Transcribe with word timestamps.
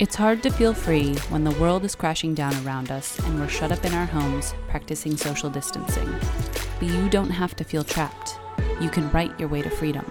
It's 0.00 0.16
hard 0.16 0.42
to 0.42 0.50
feel 0.50 0.74
free 0.74 1.14
when 1.28 1.44
the 1.44 1.52
world 1.52 1.84
is 1.84 1.94
crashing 1.94 2.34
down 2.34 2.52
around 2.66 2.90
us 2.90 3.16
and 3.20 3.38
we're 3.38 3.46
shut 3.46 3.70
up 3.70 3.84
in 3.84 3.94
our 3.94 4.06
homes 4.06 4.52
practicing 4.66 5.16
social 5.16 5.48
distancing. 5.48 6.12
But 6.80 6.88
you 6.88 7.08
don't 7.08 7.30
have 7.30 7.54
to 7.54 7.62
feel 7.62 7.84
trapped. 7.84 8.36
You 8.80 8.90
can 8.90 9.08
write 9.12 9.38
your 9.38 9.48
way 9.48 9.62
to 9.62 9.70
freedom. 9.70 10.04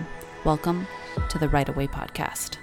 Welcome 0.45 0.87
to 1.27 1.37
the 1.37 1.49
Write 1.49 1.67
Away 1.67 1.87
Podcast. 1.87 2.59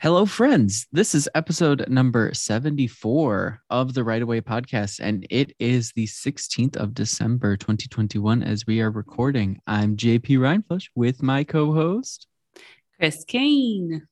Hello, 0.00 0.26
friends. 0.26 0.88
This 0.90 1.14
is 1.14 1.28
episode 1.36 1.88
number 1.88 2.34
74 2.34 3.60
of 3.70 3.94
the 3.94 4.02
Write 4.02 4.22
Away 4.22 4.40
podcast, 4.40 4.98
and 4.98 5.24
it 5.30 5.54
is 5.60 5.92
the 5.92 6.08
16th 6.08 6.74
of 6.74 6.92
December, 6.92 7.56
2021, 7.56 8.42
as 8.42 8.66
we 8.66 8.80
are 8.80 8.90
recording. 8.90 9.60
I'm 9.68 9.96
JP 9.96 10.40
Rindfleisch 10.40 10.88
with 10.96 11.22
my 11.22 11.44
co 11.44 11.72
host, 11.72 12.26
Chris 12.98 13.22
Kane. 13.22 14.08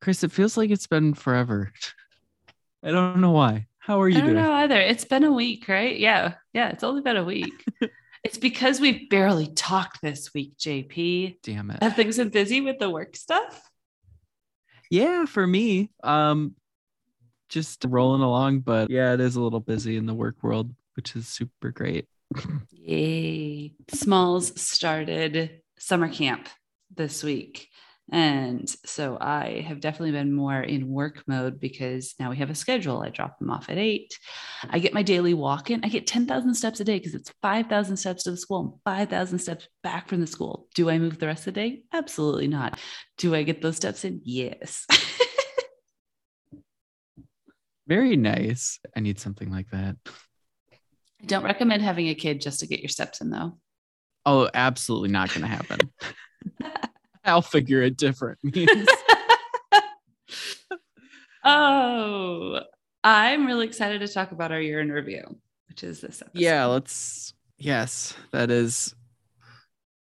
Chris, 0.00 0.24
it 0.24 0.32
feels 0.32 0.56
like 0.56 0.70
it's 0.70 0.86
been 0.86 1.14
forever. 1.14 1.72
I 2.82 2.90
don't 2.90 3.20
know 3.20 3.32
why. 3.32 3.66
How 3.78 4.00
are 4.00 4.08
you 4.08 4.16
I 4.16 4.20
don't 4.20 4.30
doing? 4.30 4.42
know 4.42 4.52
either. 4.52 4.80
It's 4.80 5.04
been 5.04 5.24
a 5.24 5.32
week, 5.32 5.68
right? 5.68 5.98
Yeah. 5.98 6.34
Yeah. 6.52 6.70
It's 6.70 6.84
only 6.84 7.02
been 7.02 7.16
a 7.16 7.24
week. 7.24 7.64
it's 8.24 8.38
because 8.38 8.80
we 8.80 9.06
barely 9.08 9.48
talked 9.48 10.00
this 10.00 10.32
week, 10.32 10.56
JP. 10.58 11.38
Damn 11.42 11.70
it. 11.70 11.82
Have 11.82 11.96
things 11.96 12.16
been 12.16 12.30
busy 12.30 12.60
with 12.60 12.78
the 12.78 12.88
work 12.88 13.16
stuff? 13.16 13.62
Yeah, 14.90 15.26
for 15.26 15.46
me, 15.46 15.90
um, 16.02 16.54
just 17.48 17.84
rolling 17.86 18.22
along, 18.22 18.60
but 18.60 18.90
yeah, 18.90 19.12
it 19.12 19.20
is 19.20 19.36
a 19.36 19.42
little 19.42 19.60
busy 19.60 19.96
in 19.96 20.06
the 20.06 20.14
work 20.14 20.42
world, 20.42 20.74
which 20.96 21.14
is 21.14 21.28
super 21.28 21.70
great. 21.70 22.06
Yay. 22.72 23.74
Smalls 23.92 24.60
started 24.60 25.60
summer 25.78 26.08
camp 26.08 26.48
this 26.94 27.22
week. 27.22 27.68
And 28.12 28.68
so 28.84 29.16
I 29.20 29.64
have 29.68 29.80
definitely 29.80 30.10
been 30.10 30.32
more 30.32 30.60
in 30.60 30.88
work 30.88 31.22
mode 31.28 31.60
because 31.60 32.14
now 32.18 32.30
we 32.30 32.36
have 32.38 32.50
a 32.50 32.56
schedule. 32.56 33.00
I 33.00 33.10
drop 33.10 33.38
them 33.38 33.50
off 33.50 33.68
at 33.68 33.78
eight. 33.78 34.18
I 34.68 34.80
get 34.80 34.92
my 34.92 35.02
daily 35.02 35.32
walk 35.32 35.70
in. 35.70 35.84
I 35.84 35.88
get 35.88 36.08
10,000 36.08 36.54
steps 36.54 36.80
a 36.80 36.84
day 36.84 36.98
because 36.98 37.14
it's 37.14 37.32
5,000 37.40 37.96
steps 37.96 38.24
to 38.24 38.32
the 38.32 38.36
school 38.36 38.60
and 38.60 38.72
5,000 38.84 39.38
steps 39.38 39.68
back 39.84 40.08
from 40.08 40.20
the 40.20 40.26
school. 40.26 40.66
Do 40.74 40.90
I 40.90 40.98
move 40.98 41.18
the 41.20 41.26
rest 41.26 41.46
of 41.46 41.54
the 41.54 41.60
day? 41.60 41.82
Absolutely 41.92 42.48
not. 42.48 42.80
Do 43.16 43.34
I 43.34 43.44
get 43.44 43.62
those 43.62 43.76
steps 43.76 44.04
in? 44.04 44.20
Yes. 44.24 44.86
Very 47.86 48.16
nice. 48.16 48.80
I 48.96 49.00
need 49.00 49.20
something 49.20 49.50
like 49.50 49.70
that. 49.70 49.96
I 51.22 51.26
don't 51.26 51.44
recommend 51.44 51.82
having 51.82 52.08
a 52.08 52.14
kid 52.14 52.40
just 52.40 52.60
to 52.60 52.66
get 52.66 52.80
your 52.80 52.88
steps 52.88 53.20
in, 53.20 53.30
though. 53.30 53.58
Oh, 54.26 54.50
absolutely 54.52 55.10
not 55.10 55.28
going 55.30 55.42
to 55.42 55.46
happen. 55.48 55.78
I'll 57.24 57.42
figure 57.42 57.82
it 57.82 57.96
different 57.96 58.38
means. 58.44 58.88
oh, 61.44 62.60
I'm 63.04 63.46
really 63.46 63.66
excited 63.66 64.00
to 64.00 64.08
talk 64.08 64.32
about 64.32 64.52
our 64.52 64.60
year 64.60 64.80
in 64.80 64.90
review, 64.90 65.38
which 65.68 65.84
is 65.84 66.00
this 66.00 66.22
episode. 66.22 66.40
yeah, 66.40 66.64
let's. 66.66 67.34
Yes, 67.58 68.14
that 68.32 68.50
is 68.50 68.94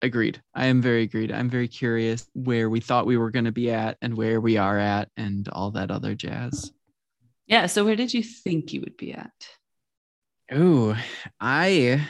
agreed. 0.00 0.40
I 0.54 0.66
am 0.66 0.80
very 0.80 1.02
agreed. 1.02 1.30
I'm 1.30 1.50
very 1.50 1.68
curious 1.68 2.26
where 2.34 2.70
we 2.70 2.80
thought 2.80 3.06
we 3.06 3.16
were 3.16 3.30
going 3.30 3.44
to 3.44 3.52
be 3.52 3.70
at 3.70 3.98
and 4.00 4.16
where 4.16 4.40
we 4.40 4.56
are 4.56 4.78
at 4.78 5.10
and 5.16 5.46
all 5.48 5.70
that 5.72 5.90
other 5.90 6.14
jazz. 6.14 6.72
Yeah. 7.46 7.66
So 7.66 7.84
where 7.84 7.96
did 7.96 8.14
you 8.14 8.22
think 8.22 8.72
you 8.72 8.80
would 8.80 8.96
be 8.96 9.12
at? 9.12 9.30
Ooh, 10.54 10.94
I 11.40 12.06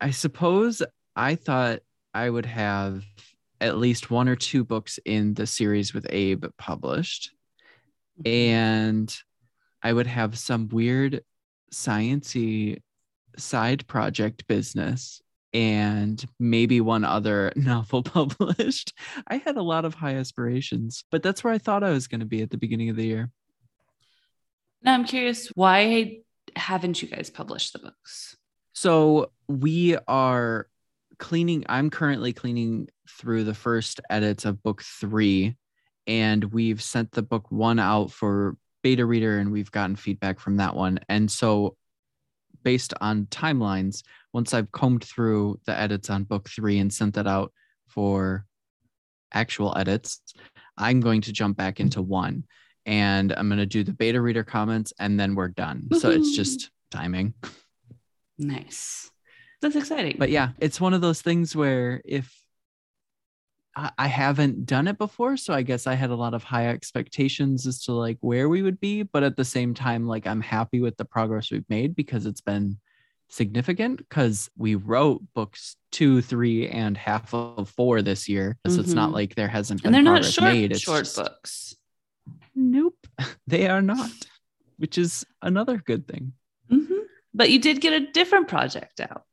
I 0.00 0.10
suppose 0.10 0.82
I 1.14 1.34
thought 1.34 1.80
I 2.14 2.28
would 2.28 2.46
have 2.46 3.04
at 3.60 3.78
least 3.78 4.10
one 4.10 4.28
or 4.28 4.36
two 4.36 4.64
books 4.64 4.98
in 5.04 5.34
the 5.34 5.46
series 5.46 5.94
with 5.94 6.06
Abe 6.10 6.46
published. 6.58 7.32
And 8.24 9.14
I 9.82 9.92
would 9.92 10.06
have 10.06 10.38
some 10.38 10.68
weird 10.68 11.22
sciency 11.72 12.82
side 13.36 13.86
project 13.86 14.46
business 14.46 15.20
and 15.52 16.24
maybe 16.38 16.80
one 16.80 17.04
other 17.04 17.52
novel 17.56 18.02
published. 18.02 18.92
I 19.26 19.38
had 19.38 19.56
a 19.56 19.62
lot 19.62 19.84
of 19.84 19.94
high 19.94 20.16
aspirations, 20.16 21.04
but 21.10 21.22
that's 21.22 21.42
where 21.42 21.52
I 21.52 21.58
thought 21.58 21.84
I 21.84 21.90
was 21.90 22.08
going 22.08 22.20
to 22.20 22.26
be 22.26 22.42
at 22.42 22.50
the 22.50 22.58
beginning 22.58 22.90
of 22.90 22.96
the 22.96 23.06
year. 23.06 23.30
Now 24.82 24.94
I'm 24.94 25.04
curious, 25.04 25.48
why 25.54 26.18
haven't 26.54 27.02
you 27.02 27.08
guys 27.08 27.30
published 27.30 27.72
the 27.72 27.78
books? 27.80 28.36
So 28.72 29.30
we 29.48 29.96
are 30.06 30.68
cleaning. 31.18 31.64
I'm 31.68 31.90
currently 31.90 32.32
cleaning 32.32 32.88
through 33.08 33.44
the 33.44 33.54
first 33.54 34.00
edits 34.10 34.44
of 34.44 34.62
book 34.62 34.82
three, 34.82 35.56
and 36.06 36.44
we've 36.44 36.82
sent 36.82 37.12
the 37.12 37.22
book 37.22 37.50
one 37.50 37.78
out 37.78 38.10
for 38.10 38.56
beta 38.82 39.04
reader, 39.04 39.38
and 39.38 39.50
we've 39.50 39.70
gotten 39.70 39.96
feedback 39.96 40.40
from 40.40 40.56
that 40.58 40.74
one. 40.74 40.98
And 41.08 41.30
so, 41.30 41.76
based 42.62 42.94
on 43.00 43.26
timelines, 43.26 44.02
once 44.32 44.52
I've 44.52 44.72
combed 44.72 45.04
through 45.04 45.60
the 45.66 45.78
edits 45.78 46.10
on 46.10 46.24
book 46.24 46.48
three 46.48 46.78
and 46.78 46.92
sent 46.92 47.14
that 47.14 47.26
out 47.26 47.52
for 47.88 48.44
actual 49.32 49.76
edits, 49.76 50.20
I'm 50.76 51.00
going 51.00 51.22
to 51.22 51.32
jump 51.32 51.56
back 51.56 51.80
into 51.80 52.02
one 52.02 52.44
and 52.84 53.32
I'm 53.32 53.48
going 53.48 53.58
to 53.58 53.66
do 53.66 53.82
the 53.82 53.92
beta 53.92 54.20
reader 54.20 54.44
comments 54.44 54.92
and 54.98 55.18
then 55.18 55.34
we're 55.34 55.48
done. 55.48 55.88
So 55.98 56.10
it's 56.10 56.36
just 56.36 56.70
timing. 56.90 57.34
Nice. 58.38 59.10
That's 59.62 59.76
exciting. 59.76 60.16
But 60.18 60.30
yeah, 60.30 60.50
it's 60.58 60.80
one 60.80 60.94
of 60.94 61.00
those 61.00 61.22
things 61.22 61.56
where 61.56 62.02
if 62.04 62.32
I, 63.76 64.06
haven't 64.06 64.64
done 64.64 64.88
it 64.88 64.96
before, 64.96 65.36
so 65.36 65.52
I 65.52 65.60
guess 65.62 65.86
I 65.86 65.94
had 65.94 66.08
a 66.10 66.14
lot 66.16 66.32
of 66.32 66.42
high 66.42 66.68
expectations 66.68 67.66
as 67.66 67.82
to 67.84 67.92
like 67.92 68.16
where 68.20 68.48
we 68.48 68.62
would 68.62 68.80
be. 68.80 69.02
But 69.02 69.22
at 69.22 69.36
the 69.36 69.44
same 69.44 69.74
time, 69.74 70.06
like 70.06 70.26
I'm 70.26 70.40
happy 70.40 70.80
with 70.80 70.96
the 70.96 71.04
progress 71.04 71.50
we've 71.50 71.68
made 71.68 71.94
because 71.94 72.24
it's 72.24 72.40
been 72.40 72.78
significant 73.28 73.98
because 73.98 74.48
we 74.56 74.76
wrote 74.76 75.22
books 75.34 75.76
two, 75.92 76.22
three, 76.22 76.68
and 76.68 76.96
half 76.96 77.34
of 77.34 77.68
four 77.68 78.00
this 78.00 78.28
year. 78.28 78.56
So 78.66 78.80
it's 78.80 78.94
not 78.94 79.10
Mhm. 79.10 79.14
like 79.14 79.34
there 79.34 79.48
hasn't 79.48 79.82
been 79.82 79.94
and 79.94 80.06
they're 80.06 80.14
not 80.14 80.24
short, 80.24 80.52
made. 80.54 80.72
It's 80.72 80.80
short 80.80 81.04
just- 81.04 81.16
books. 81.16 81.74
Nope, 82.54 83.06
they 83.46 83.68
are 83.68 83.82
not, 83.82 84.10
which 84.78 84.96
is 84.96 85.26
another 85.42 85.76
good 85.76 86.08
thing. 86.08 86.32
Mhm. 86.70 87.00
But 87.34 87.50
you 87.50 87.58
did 87.58 87.82
get 87.82 87.92
a 87.92 88.10
different 88.12 88.48
project 88.48 89.00
out. 89.00 89.24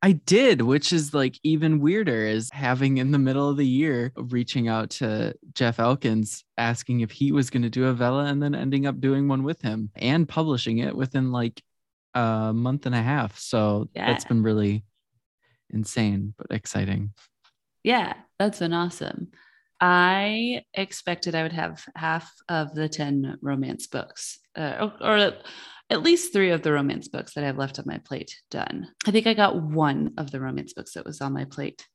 I 0.00 0.12
did, 0.12 0.62
which 0.62 0.92
is 0.92 1.12
like 1.12 1.40
even 1.42 1.80
weirder 1.80 2.26
is 2.26 2.50
having 2.52 2.98
in 2.98 3.10
the 3.10 3.18
middle 3.18 3.48
of 3.48 3.56
the 3.56 3.66
year 3.66 4.12
reaching 4.16 4.68
out 4.68 4.90
to 4.90 5.34
Jeff 5.54 5.80
Elkins 5.80 6.44
asking 6.56 7.00
if 7.00 7.10
he 7.10 7.32
was 7.32 7.50
going 7.50 7.62
to 7.62 7.70
do 7.70 7.86
a 7.86 7.92
Vella 7.92 8.26
and 8.26 8.40
then 8.40 8.54
ending 8.54 8.86
up 8.86 9.00
doing 9.00 9.26
one 9.26 9.42
with 9.42 9.60
him 9.60 9.90
and 9.96 10.28
publishing 10.28 10.78
it 10.78 10.94
within 10.94 11.32
like 11.32 11.60
a 12.14 12.52
month 12.54 12.86
and 12.86 12.94
a 12.94 13.02
half. 13.02 13.38
So 13.38 13.88
that's 13.94 14.24
been 14.24 14.42
really 14.42 14.84
insane 15.70 16.34
but 16.38 16.46
exciting. 16.50 17.12
Yeah, 17.82 18.14
that's 18.38 18.60
been 18.60 18.72
awesome. 18.72 19.32
I 19.80 20.62
expected 20.74 21.34
I 21.34 21.42
would 21.42 21.52
have 21.52 21.84
half 21.96 22.32
of 22.48 22.74
the 22.74 22.88
10 22.88 23.38
romance 23.42 23.86
books, 23.86 24.38
uh, 24.56 24.88
or, 25.00 25.08
or 25.08 25.32
at 25.90 26.02
least 26.02 26.32
three 26.32 26.50
of 26.50 26.62
the 26.62 26.72
romance 26.72 27.08
books 27.08 27.34
that 27.34 27.44
I 27.44 27.46
have 27.46 27.56
left 27.56 27.78
on 27.78 27.84
my 27.86 27.98
plate 27.98 28.36
done. 28.50 28.88
I 29.06 29.10
think 29.10 29.26
I 29.26 29.34
got 29.34 29.62
one 29.62 30.12
of 30.18 30.30
the 30.30 30.40
romance 30.40 30.74
books 30.74 30.94
that 30.94 31.06
was 31.06 31.20
on 31.20 31.32
my 31.32 31.44
plate 31.44 31.86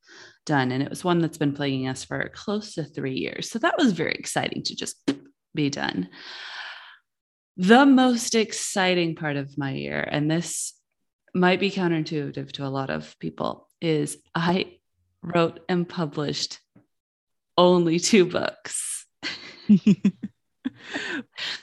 done, 0.46 0.72
and 0.72 0.82
it 0.82 0.90
was 0.90 1.04
one 1.04 1.20
that's 1.20 1.38
been 1.38 1.54
plaguing 1.54 1.88
us 1.88 2.04
for 2.04 2.30
close 2.34 2.74
to 2.74 2.84
three 2.84 3.14
years. 3.14 3.50
So 3.50 3.60
that 3.60 3.78
was 3.78 3.94
very 3.94 4.14
exciting 4.14 4.64
to 4.64 4.76
just 4.76 4.96
be 5.54 5.70
done. 5.70 6.10
The 7.58 7.86
most 7.86 8.34
exciting 8.34 9.16
part 9.16 9.36
of 9.38 9.58
my 9.58 9.74
year, 9.74 10.08
and 10.10 10.30
this 10.30 10.74
might 11.36 11.60
be 11.60 11.70
counterintuitive 11.70 12.52
to 12.54 12.66
a 12.66 12.70
lot 12.70 12.90
of 12.90 13.16
people, 13.20 13.70
is 13.80 14.18
I 14.34 14.78
wrote 15.22 15.60
and 15.70 15.88
published 15.88 16.60
only 17.58 18.00
two 18.00 18.26
books. 18.26 19.06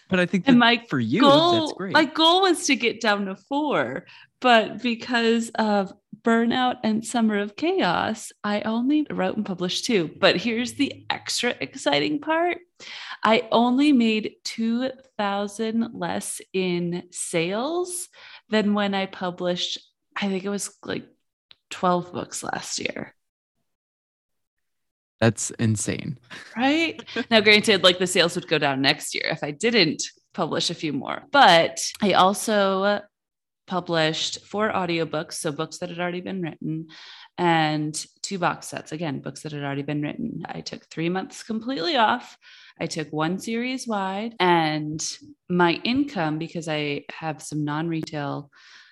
but 0.09 0.21
I 0.21 0.27
think 0.27 0.45
And 0.47 0.57
that 0.57 0.59
my 0.59 0.85
for 0.89 0.99
you, 0.99 1.21
goal, 1.21 1.53
that's 1.53 1.73
great. 1.75 1.93
My 1.93 2.05
goal 2.05 2.43
was 2.43 2.67
to 2.67 2.77
get 2.77 3.01
down 3.01 3.27
to 3.27 3.37
four, 3.37 4.07
but 4.41 4.83
because 4.83 5.51
of 5.55 5.93
burnout 6.23 6.77
and 6.85 7.05
summer 7.05 7.39
of 7.39 7.57
chaos, 7.57 8.33
I 8.45 8.63
only 8.63 9.07
wrote 9.11 9.37
and 9.37 9.47
published 9.47 9.85
two. 9.85 10.11
But 10.19 10.37
here's 10.37 10.75
the 10.75 11.05
extra 11.09 11.55
exciting 11.61 12.21
part. 12.21 12.59
I 13.23 13.49
only 13.53 13.93
made 13.93 14.37
2000 14.45 15.91
less 15.93 16.41
in 16.53 17.05
sales 17.11 18.09
than 18.49 18.75
when 18.75 18.95
I 18.95 19.07
published 19.07 19.79
I 20.17 20.29
think 20.29 20.45
it 20.45 20.49
was 20.49 20.77
like 20.85 21.07
12 21.71 22.13
books 22.13 22.43
last 22.43 22.79
year. 22.79 23.15
That's 25.21 25.51
insane. 25.53 26.19
right? 26.57 27.03
now, 27.31 27.41
granted, 27.41 27.85
like 27.85 27.99
the 27.99 28.07
sales 28.07 28.35
would 28.35 28.49
go 28.49 28.59
down 28.59 28.81
next 28.81 29.15
year 29.15 29.27
if 29.27 29.45
I 29.45 29.51
didn't 29.51 30.03
publish 30.33 30.71
a 30.71 30.75
few 30.75 30.93
more, 30.93 31.23
but 31.31 31.81
I 32.01 32.13
also 32.15 33.01
published 33.67 34.45
four 34.45 34.71
audiobooks, 34.73 35.35
so 35.35 35.53
books 35.53 35.79
that 35.79 35.91
had 35.91 36.01
already 36.01 36.21
been 36.21 36.43
written, 36.43 36.89
and 37.39 38.05
two 38.23 38.39
box 38.39 38.67
sets, 38.67 38.91
again, 38.91 39.21
books 39.21 39.43
that 39.43 39.53
had 39.53 39.63
already 39.63 39.83
been 39.83 40.03
written. 40.03 40.43
I 40.47 40.61
took 40.61 40.85
three 40.87 41.09
months 41.09 41.45
completely 41.45 41.97
off. 41.97 42.37
I 42.81 42.87
took 42.87 43.13
one 43.13 43.39
series 43.39 43.87
wide, 43.87 44.35
and 44.41 45.01
my 45.49 45.75
income, 45.85 46.39
because 46.39 46.67
I 46.67 47.05
have 47.11 47.43
some 47.43 47.65
non 47.65 47.89
retail, 47.89 48.51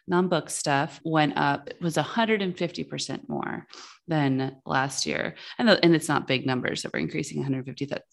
non 0.08 0.28
book 0.28 0.50
stuff, 0.50 1.00
went 1.04 1.36
up, 1.36 1.68
it 1.68 1.80
was 1.80 1.96
150% 1.96 3.28
more 3.28 3.66
than 4.06 4.56
last 4.64 5.06
year. 5.06 5.34
And, 5.58 5.68
the, 5.68 5.84
and 5.84 5.94
it's 5.94 6.08
not 6.08 6.26
big 6.26 6.46
numbers 6.46 6.82
that 6.82 6.92
we're 6.92 7.00
increasing 7.00 7.44
150% 7.44 8.04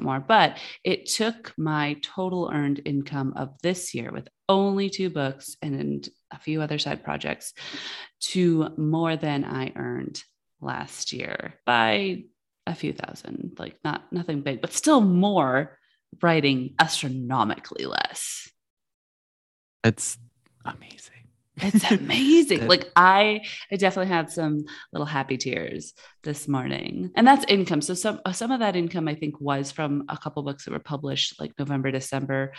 more 0.00 0.20
but 0.20 0.58
it 0.84 1.06
took 1.06 1.52
my 1.56 1.96
total 2.02 2.50
earned 2.52 2.80
income 2.84 3.32
of 3.36 3.50
this 3.62 3.94
year 3.94 4.10
with 4.12 4.28
only 4.48 4.90
two 4.90 5.10
books 5.10 5.56
and 5.62 6.08
a 6.30 6.38
few 6.38 6.60
other 6.60 6.78
side 6.78 7.02
projects 7.04 7.52
to 8.20 8.68
more 8.76 9.16
than 9.16 9.44
i 9.44 9.72
earned 9.76 10.22
last 10.60 11.12
year 11.12 11.54
by 11.64 12.22
a 12.66 12.74
few 12.74 12.92
thousand 12.92 13.52
like 13.58 13.76
not 13.84 14.12
nothing 14.12 14.42
big 14.42 14.60
but 14.60 14.72
still 14.72 15.00
more 15.00 15.78
writing 16.22 16.74
astronomically 16.78 17.86
less 17.86 18.50
it's 19.84 20.18
amazing 20.64 21.15
it's 21.58 21.90
amazing. 21.90 22.66
like 22.68 22.90
I, 22.96 23.42
I 23.70 23.76
definitely 23.76 24.12
had 24.12 24.30
some 24.30 24.64
little 24.92 25.06
happy 25.06 25.36
tears 25.36 25.94
this 26.22 26.48
morning, 26.48 27.10
and 27.14 27.26
that's 27.26 27.44
income. 27.48 27.80
So 27.80 27.94
some 27.94 28.20
uh, 28.24 28.32
some 28.32 28.50
of 28.50 28.60
that 28.60 28.76
income 28.76 29.08
I 29.08 29.14
think 29.14 29.40
was 29.40 29.72
from 29.72 30.04
a 30.08 30.16
couple 30.16 30.42
books 30.42 30.64
that 30.64 30.72
were 30.72 30.78
published 30.78 31.40
like 31.40 31.52
November, 31.58 31.90
December. 31.90 32.52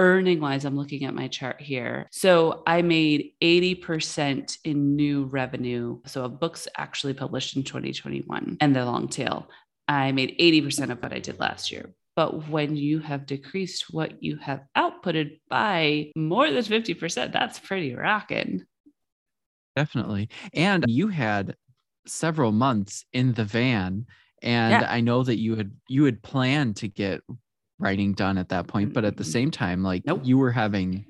Earning 0.00 0.40
wise, 0.40 0.64
I'm 0.64 0.76
looking 0.76 1.04
at 1.04 1.14
my 1.14 1.26
chart 1.26 1.60
here. 1.60 2.06
So 2.12 2.62
I 2.68 2.82
made 2.82 3.32
80% 3.42 4.58
in 4.62 4.94
new 4.94 5.24
revenue. 5.24 5.98
So 6.06 6.24
of 6.24 6.38
books 6.38 6.68
actually 6.76 7.14
published 7.14 7.56
in 7.56 7.64
2021 7.64 8.58
and 8.60 8.76
the 8.76 8.84
long 8.84 9.08
tail, 9.08 9.50
I 9.88 10.12
made 10.12 10.38
80% 10.38 10.92
of 10.92 11.02
what 11.02 11.12
I 11.12 11.18
did 11.18 11.40
last 11.40 11.72
year. 11.72 11.92
But 12.18 12.48
when 12.48 12.74
you 12.74 12.98
have 12.98 13.26
decreased 13.26 13.94
what 13.94 14.24
you 14.24 14.38
have 14.38 14.64
outputted 14.76 15.38
by 15.48 16.10
more 16.16 16.50
than 16.50 16.64
50%, 16.64 17.32
that's 17.32 17.60
pretty 17.60 17.94
rocking. 17.94 18.66
Definitely. 19.76 20.28
And 20.52 20.84
you 20.88 21.06
had 21.06 21.54
several 22.08 22.50
months 22.50 23.04
in 23.12 23.34
the 23.34 23.44
van. 23.44 24.06
And 24.42 24.82
yeah. 24.82 24.88
I 24.90 25.00
know 25.00 25.22
that 25.22 25.38
you 25.38 25.54
had 25.54 25.70
you 25.86 26.06
had 26.06 26.20
planned 26.20 26.74
to 26.78 26.88
get 26.88 27.20
writing 27.78 28.14
done 28.14 28.36
at 28.36 28.48
that 28.48 28.66
point, 28.66 28.94
but 28.94 29.04
at 29.04 29.16
the 29.16 29.22
same 29.22 29.52
time, 29.52 29.84
like 29.84 30.04
nope. 30.04 30.22
you 30.24 30.38
were 30.38 30.50
having 30.50 31.06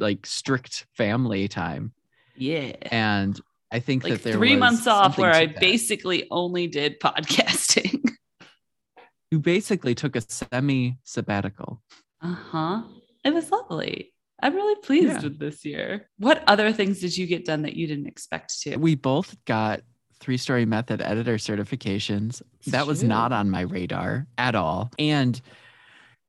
like 0.00 0.26
strict 0.26 0.86
family 0.96 1.46
time. 1.46 1.92
Yeah. 2.34 2.72
And 2.90 3.40
I 3.70 3.78
think 3.78 4.02
like 4.02 4.14
that 4.14 4.22
there 4.24 4.32
three 4.32 4.56
months 4.56 4.88
off 4.88 5.18
where 5.18 5.32
I 5.32 5.46
that. 5.46 5.60
basically 5.60 6.26
only 6.32 6.66
did 6.66 6.98
podcasting. 7.00 7.89
You 9.30 9.38
basically 9.38 9.94
took 9.94 10.16
a 10.16 10.20
semi 10.20 10.98
sabbatical. 11.04 11.82
Uh 12.20 12.34
huh. 12.34 12.82
It 13.24 13.32
was 13.32 13.50
lovely. 13.50 14.12
I'm 14.42 14.54
really 14.54 14.80
pleased 14.82 15.06
yeah. 15.06 15.22
with 15.22 15.38
this 15.38 15.64
year. 15.64 16.08
What 16.18 16.42
other 16.46 16.72
things 16.72 17.00
did 17.00 17.16
you 17.16 17.26
get 17.26 17.44
done 17.44 17.62
that 17.62 17.76
you 17.76 17.86
didn't 17.86 18.06
expect 18.06 18.58
to? 18.62 18.76
We 18.76 18.94
both 18.94 19.36
got 19.44 19.82
three 20.20 20.36
story 20.36 20.66
method 20.66 21.02
editor 21.02 21.36
certifications. 21.36 22.42
It's 22.60 22.72
that 22.72 22.80
true. 22.80 22.88
was 22.88 23.02
not 23.02 23.32
on 23.32 23.50
my 23.50 23.62
radar 23.62 24.26
at 24.38 24.54
all. 24.54 24.90
And 24.98 25.40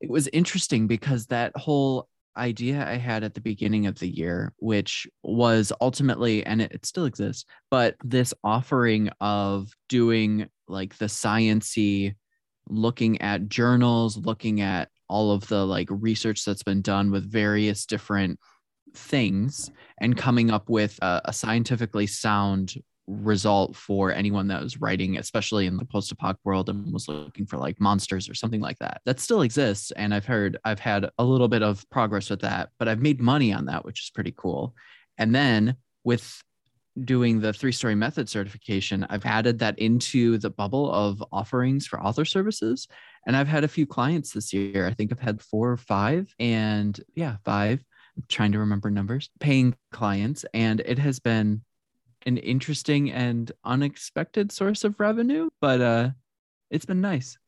it 0.00 0.10
was 0.10 0.28
interesting 0.28 0.86
because 0.86 1.26
that 1.26 1.56
whole 1.56 2.08
idea 2.36 2.86
I 2.86 2.96
had 2.96 3.24
at 3.24 3.34
the 3.34 3.40
beginning 3.40 3.86
of 3.86 3.98
the 3.98 4.08
year, 4.08 4.52
which 4.58 5.06
was 5.22 5.72
ultimately, 5.80 6.44
and 6.44 6.62
it, 6.62 6.72
it 6.72 6.86
still 6.86 7.04
exists, 7.04 7.44
but 7.70 7.96
this 8.02 8.32
offering 8.42 9.10
of 9.20 9.70
doing 9.88 10.48
like 10.66 10.96
the 10.96 11.06
sciency 11.06 12.14
looking 12.72 13.20
at 13.20 13.48
journals, 13.48 14.16
looking 14.16 14.60
at 14.60 14.88
all 15.08 15.30
of 15.30 15.46
the 15.48 15.64
like 15.64 15.88
research 15.90 16.44
that's 16.44 16.62
been 16.62 16.82
done 16.82 17.10
with 17.10 17.30
various 17.30 17.86
different 17.86 18.40
things 18.94 19.70
and 20.00 20.16
coming 20.16 20.50
up 20.50 20.68
with 20.68 20.98
a, 21.02 21.20
a 21.26 21.32
scientifically 21.32 22.06
sound 22.06 22.74
result 23.06 23.74
for 23.76 24.12
anyone 24.12 24.48
that 24.48 24.62
was 24.62 24.80
writing, 24.80 25.18
especially 25.18 25.66
in 25.66 25.76
the 25.76 25.84
post-apoc 25.84 26.36
world 26.44 26.68
and 26.68 26.92
was 26.92 27.08
looking 27.08 27.46
for 27.46 27.58
like 27.58 27.80
monsters 27.80 28.28
or 28.28 28.34
something 28.34 28.60
like 28.60 28.78
that. 28.78 29.00
That 29.04 29.20
still 29.20 29.42
exists. 29.42 29.90
And 29.92 30.14
I've 30.14 30.24
heard 30.24 30.56
I've 30.64 30.80
had 30.80 31.10
a 31.18 31.24
little 31.24 31.48
bit 31.48 31.62
of 31.62 31.88
progress 31.90 32.30
with 32.30 32.40
that, 32.40 32.70
but 32.78 32.88
I've 32.88 33.00
made 33.02 33.20
money 33.20 33.52
on 33.52 33.66
that, 33.66 33.84
which 33.84 34.02
is 34.02 34.10
pretty 34.10 34.32
cool. 34.36 34.74
And 35.18 35.34
then 35.34 35.76
with 36.04 36.42
doing 37.04 37.40
the 37.40 37.52
three 37.52 37.72
story 37.72 37.94
method 37.94 38.28
certification, 38.28 39.06
I've 39.08 39.24
added 39.24 39.58
that 39.60 39.78
into 39.78 40.38
the 40.38 40.50
bubble 40.50 40.92
of 40.92 41.22
offerings 41.32 41.86
for 41.86 42.00
author 42.02 42.24
services. 42.24 42.86
And 43.26 43.36
I've 43.36 43.48
had 43.48 43.64
a 43.64 43.68
few 43.68 43.86
clients 43.86 44.32
this 44.32 44.52
year. 44.52 44.86
I 44.86 44.94
think 44.94 45.12
I've 45.12 45.20
had 45.20 45.40
four 45.42 45.70
or 45.70 45.76
five, 45.76 46.34
and 46.38 46.98
yeah, 47.14 47.36
five. 47.44 47.84
I'm 48.16 48.24
trying 48.28 48.52
to 48.52 48.58
remember 48.58 48.90
numbers, 48.90 49.30
paying 49.40 49.74
clients. 49.90 50.44
And 50.52 50.80
it 50.80 50.98
has 50.98 51.18
been 51.18 51.62
an 52.26 52.36
interesting 52.36 53.10
and 53.10 53.50
unexpected 53.64 54.52
source 54.52 54.84
of 54.84 55.00
revenue, 55.00 55.50
but 55.60 55.80
uh, 55.80 56.10
it's 56.70 56.84
been 56.84 57.00
nice. 57.00 57.38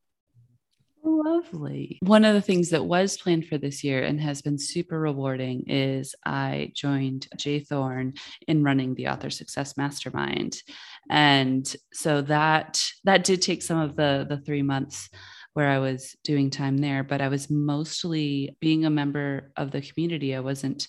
Lovely. 1.07 1.99
One 2.01 2.25
of 2.25 2.35
the 2.35 2.41
things 2.41 2.71
that 2.71 2.87
was 2.87 3.19
planned 3.19 3.47
for 3.47 3.59
this 3.59 3.85
year 3.85 4.03
and 4.03 4.19
has 4.23 4.41
been 4.41 4.57
super 4.57 4.99
rewarding 4.99 5.65
is 5.69 6.15
I 6.25 6.73
joined 6.75 7.29
J. 7.37 7.61
Thorn 7.61 8.15
in 8.49 8.65
running 8.65 8.95
the 8.95 9.09
Author 9.09 9.29
Success 9.29 9.77
Mastermind. 9.77 10.63
And 11.11 11.75
so 11.93 12.23
that 12.23 12.83
that 13.05 13.23
did 13.23 13.43
take 13.43 13.63
some 13.63 13.79
of 13.79 13.97
the 13.97 14.25
the 14.27 14.39
3 14.39 14.63
months 14.63 15.11
where 15.53 15.69
I 15.69 15.79
was 15.79 16.17
doing 16.25 16.49
time 16.51 16.79
there, 16.79 17.05
but 17.05 17.21
I 17.21 17.29
was 17.29 17.51
mostly 17.51 18.57
being 18.61 18.87
a 18.87 18.91
member 18.91 19.53
of 19.57 19.73
the 19.73 19.83
community. 19.83 20.35
I 20.35 20.41
wasn't 20.41 20.89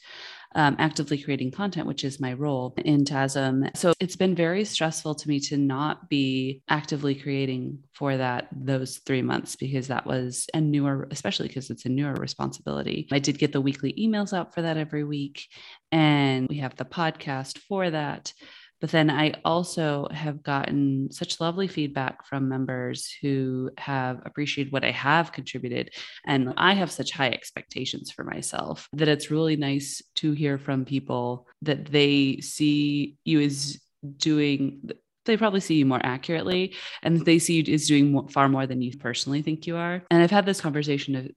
um, 0.56 0.76
actively 0.80 1.22
creating 1.22 1.52
content, 1.52 1.86
which 1.86 2.04
is 2.04 2.20
my 2.20 2.34
role 2.34 2.74
in 2.78 3.04
TASM. 3.04 3.76
So 3.76 3.94
it's 4.00 4.16
been 4.16 4.36
very 4.36 4.64
stressful 4.64 5.16
to 5.16 5.28
me 5.30 5.40
to 5.42 5.58
not 5.58 6.10
be 6.10 6.62
actively 6.70 7.14
creating 7.14 7.80
for 7.94 8.18
that 8.18 8.48
those 8.56 9.00
three 9.00 9.22
months 9.22 9.56
because 9.58 9.88
that 9.88 10.08
was 10.08 10.48
a 10.54 10.62
newer, 10.62 11.08
especially 11.12 11.50
because 11.50 11.70
it's 11.70 11.86
a 11.86 11.90
newer 11.90 12.14
responsibility. 12.14 13.08
I 13.12 13.20
did 13.20 13.38
get 13.38 13.52
the 13.52 13.62
weekly 13.62 13.94
emails 13.94 14.34
out 14.34 14.54
for 14.54 14.62
that 14.62 14.78
every 14.78 15.04
week, 15.04 15.46
and 15.92 16.48
we 16.48 16.58
have 16.60 16.76
the 16.76 16.86
podcast 16.86 17.58
for 17.60 17.90
that. 17.90 18.34
But 18.82 18.92
then 18.92 19.10
I 19.10 19.34
also 19.44 20.08
have 20.12 20.44
gotten 20.44 21.12
such 21.12 21.40
lovely 21.40 21.68
feedback 21.68 22.26
from 22.26 22.50
members 22.50 23.14
who 23.22 23.72
have 23.78 24.22
appreciated 24.26 24.74
what 24.74 24.86
I 24.86 24.92
have 24.92 25.32
contributed. 25.32 25.92
And 26.26 26.54
I 26.58 26.74
have 26.74 26.92
such 26.92 27.12
high 27.12 27.30
expectations 27.30 28.12
for 28.12 28.24
myself 28.24 28.88
that 28.94 29.08
it's 29.08 29.32
really 29.32 29.56
nice 29.56 30.02
to 30.16 30.32
hear 30.34 30.58
from 30.58 30.86
people 30.86 31.48
that 31.62 31.86
they 31.86 32.40
see 32.42 33.18
you 33.24 33.42
as 33.42 33.80
doing 34.18 34.92
they 35.26 35.38
probably 35.38 35.60
see 35.60 35.76
you 35.76 35.86
more 35.86 36.02
accurately 36.04 36.76
and 37.02 37.26
they 37.26 37.40
see 37.40 37.62
you 37.62 37.74
as 37.74 37.88
doing 37.88 38.12
more, 38.12 38.28
far 38.30 38.48
more 38.48 38.68
than 38.68 38.82
you 38.82 38.96
personally 38.96 39.42
think 39.42 39.66
you 39.66 39.76
are 39.76 40.04
and 40.12 40.22
i've 40.22 40.30
had 40.30 40.46
this 40.46 40.62
conversation 40.62 41.34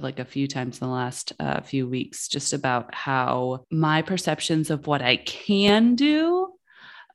like 0.00 0.18
a 0.18 0.24
few 0.24 0.48
times 0.48 0.80
in 0.80 0.88
the 0.88 0.92
last 0.92 1.32
uh, 1.38 1.60
few 1.60 1.88
weeks 1.88 2.26
just 2.26 2.52
about 2.52 2.92
how 2.92 3.64
my 3.70 4.02
perceptions 4.02 4.70
of 4.70 4.88
what 4.88 5.02
i 5.02 5.16
can 5.16 5.94
do 5.94 6.48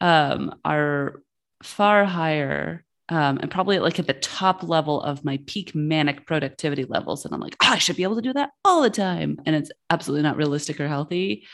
um, 0.03 0.53
are 0.65 1.23
far 1.63 2.03
higher 2.03 2.83
um, 3.07 3.37
and 3.37 3.49
probably 3.49 3.79
like 3.79 3.99
at 3.99 4.07
the 4.07 4.13
top 4.13 4.61
level 4.63 5.01
of 5.01 5.23
my 5.23 5.39
peak 5.47 5.73
manic 5.73 6.25
productivity 6.25 6.83
levels. 6.83 7.23
And 7.23 7.33
I'm 7.33 7.39
like, 7.39 7.55
oh, 7.63 7.69
I 7.71 7.77
should 7.77 7.95
be 7.95 8.03
able 8.03 8.17
to 8.17 8.21
do 8.21 8.33
that 8.33 8.51
all 8.65 8.81
the 8.81 8.89
time. 8.89 9.39
And 9.45 9.55
it's 9.55 9.71
absolutely 9.89 10.23
not 10.23 10.35
realistic 10.35 10.79
or 10.79 10.89
healthy. 10.89 11.47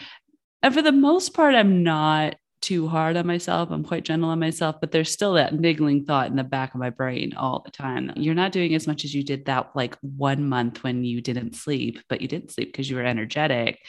And 0.64 0.74
for 0.74 0.82
the 0.82 0.92
most 0.92 1.34
part, 1.34 1.54
I'm 1.54 1.84
not 1.84 2.38
too 2.62 2.88
hard 2.88 3.18
on 3.18 3.28
myself. 3.28 3.70
I'm 3.72 3.84
quite 3.84 4.04
gentle 4.04 4.30
on 4.30 4.40
myself, 4.40 4.78
but 4.82 4.92
there's 4.92 5.12
still 5.12 5.34
that 5.34 5.54
niggling 5.54 6.06
thought 6.06 6.28
in 6.28 6.36
the 6.36 6.44
back 6.44 6.74
of 6.74 6.80
my 6.80 6.90
brain 6.90 7.34
all 7.36 7.62
the 7.64 7.72
time. 7.72 8.12
You're 8.16 8.36
not 8.36 8.52
doing 8.52 8.74
as 8.74 8.88
much 8.88 9.06
as 9.06 9.14
you 9.14 9.24
did 9.24 9.46
that 9.46 9.70
like 9.76 9.96
one 10.02 10.44
month 10.50 10.84
when 10.84 11.04
you 11.04 11.22
didn't 11.22 11.56
sleep, 11.56 12.00
but 12.10 12.20
you 12.20 12.28
didn't 12.28 12.52
sleep 12.52 12.70
because 12.70 12.90
you 12.90 12.96
were 12.96 13.06
energetic. 13.06 13.80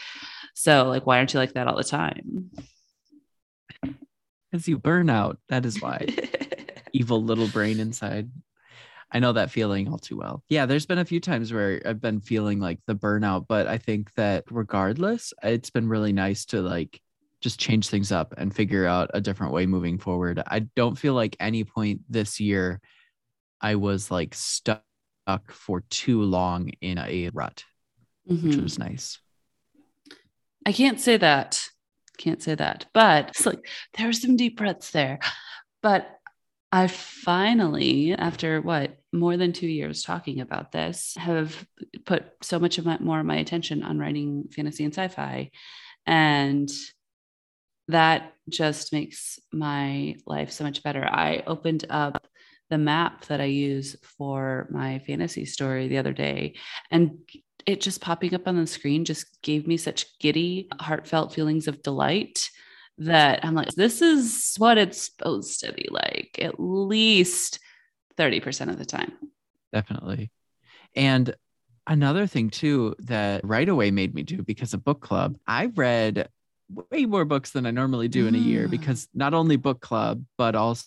So, 0.55 0.89
like, 0.89 1.07
why 1.07 1.19
aren't 1.19 1.33
you 1.33 1.41
like 1.41 1.55
that 1.55 1.67
all 1.67 1.77
the 1.77 1.85
time? 1.85 2.51
Because 4.51 4.69
you 4.69 4.79
burn 4.79 5.11
out. 5.11 5.39
That 5.49 5.65
is 5.65 5.81
why. 5.81 6.07
Evil 6.93 7.23
little 7.23 7.49
brain 7.49 7.79
inside. 7.81 8.31
I 9.13 9.19
know 9.19 9.33
that 9.33 9.51
feeling 9.51 9.89
all 9.89 9.99
too 9.99 10.17
well. 10.17 10.45
Yeah, 10.49 10.67
there's 10.67 10.87
been 10.87 10.99
a 10.99 11.05
few 11.05 11.21
times 11.21 11.53
where 11.53 11.83
I've 11.85 12.01
been 12.01 12.21
feeling 12.21 12.61
like 12.61 12.79
the 12.87 12.95
burnout, 12.95 13.47
but 13.49 13.67
I 13.67 13.79
think 13.79 14.15
that 14.15 14.45
regardless, 14.51 15.33
it's 15.43 15.71
been 15.71 15.89
really 15.89 16.13
nice 16.13 16.45
to 16.47 16.61
like 16.61 17.01
just 17.41 17.59
change 17.59 17.89
things 17.89 18.13
up 18.13 18.35
and 18.37 18.55
figure 18.55 18.87
out 18.87 19.11
a 19.15 19.21
different 19.21 19.53
way 19.53 19.67
moving 19.67 19.99
forward. 19.99 20.43
I 20.47 20.61
don't 20.77 20.99
feel 20.99 21.15
like 21.15 21.37
any 21.41 21.65
point 21.65 22.03
this 22.09 22.39
year 22.39 22.81
I 23.61 23.75
was 23.77 24.11
like 24.11 24.35
stuck 24.35 24.83
for 25.49 25.83
too 25.91 26.23
long 26.23 26.71
in 26.81 26.99
a 26.99 27.31
rut, 27.33 27.65
mm-hmm. 28.31 28.49
which 28.49 28.57
was 28.57 28.79
nice. 28.79 29.19
I 30.65 30.73
can't 30.73 31.01
say 31.01 31.17
that. 31.17 31.63
Can't 32.21 32.43
say 32.43 32.55
that. 32.55 32.85
But 32.93 33.31
it's 33.31 33.47
like 33.47 33.67
there 33.97 34.11
are 34.11 34.13
some 34.13 34.37
deep 34.37 34.59
breaths 34.59 34.91
there. 34.91 35.21
But 35.83 36.07
I 36.71 36.87
finally, 36.87 38.13
after 38.13 38.61
what 38.61 38.99
more 39.11 39.39
than 39.39 39.55
two 39.55 39.67
years 39.67 40.03
talking 40.03 40.41
about 40.41 40.71
this, 40.71 41.15
have 41.17 41.67
put 42.05 42.25
so 42.43 42.61
much 42.61 42.77
of 42.77 42.85
my 42.85 42.99
more 42.99 43.21
of 43.21 43.27
my 43.27 43.37
attention 43.37 43.83
on 43.83 43.99
writing 43.99 44.45
fantasy 44.55 44.85
and 44.85 44.95
sci-fi, 44.95 45.51
and 46.05 46.69
that 47.89 48.35
just 48.49 48.93
makes 48.93 49.39
my 49.51 50.15
life 50.27 50.53
so 50.53 50.63
much 50.63 50.83
better. 50.83 51.05
I 51.05 51.43
opened 51.47 51.87
up 51.89 52.27
the 52.69 52.79
map 52.79 53.25
that 53.27 53.41
I 53.41 53.47
use 53.47 53.97
for 54.19 54.69
my 54.71 55.01
fantasy 55.01 55.47
story 55.47 55.89
the 55.89 55.99
other 55.99 56.13
day, 56.13 56.55
and 56.91 57.19
it 57.67 57.81
just 57.81 58.01
popping 58.01 58.35
up 58.35 58.47
on 58.47 58.57
the 58.57 58.67
screen 58.67 59.05
just 59.05 59.41
gave 59.43 59.67
me 59.67 59.77
such 59.77 60.19
giddy, 60.19 60.69
heartfelt 60.79 61.33
feelings 61.33 61.69
of 61.69 61.83
delight 61.83 62.51
that 62.99 63.45
I'm 63.45 63.55
like, 63.55 63.69
this 63.69 64.03
is 64.03 64.55
what 64.59 64.79
it's 64.79 65.07
supposed 65.07 65.61
to 65.61 65.73
be 65.73 65.89
like, 65.91 66.39
at 66.41 66.61
least 66.61 67.59
30% 68.19 68.69
of 68.69 68.79
the 68.79 68.85
time. 68.85 69.13
Definitely. 69.73 70.31
And 70.95 71.35
another 71.87 72.27
thing, 72.27 72.51
too, 72.51 72.95
that 73.01 73.45
right 73.45 73.69
away 73.69 73.91
made 73.91 74.15
me 74.15 74.23
do 74.23 74.43
because 74.43 74.75
of 74.75 74.85
book 74.85 75.01
club, 75.01 75.37
I 75.47 75.67
read 75.67 76.29
way 76.91 77.07
more 77.07 77.25
books 77.25 77.51
than 77.51 77.67
I 77.67 77.71
normally 77.71 78.09
do 78.09 78.27
in 78.27 78.35
a 78.35 78.39
year 78.39 78.67
mm. 78.67 78.71
because 78.71 79.09
not 79.15 79.35
only 79.35 79.57
book 79.57 79.81
club, 79.81 80.25
but 80.37 80.55
also 80.55 80.85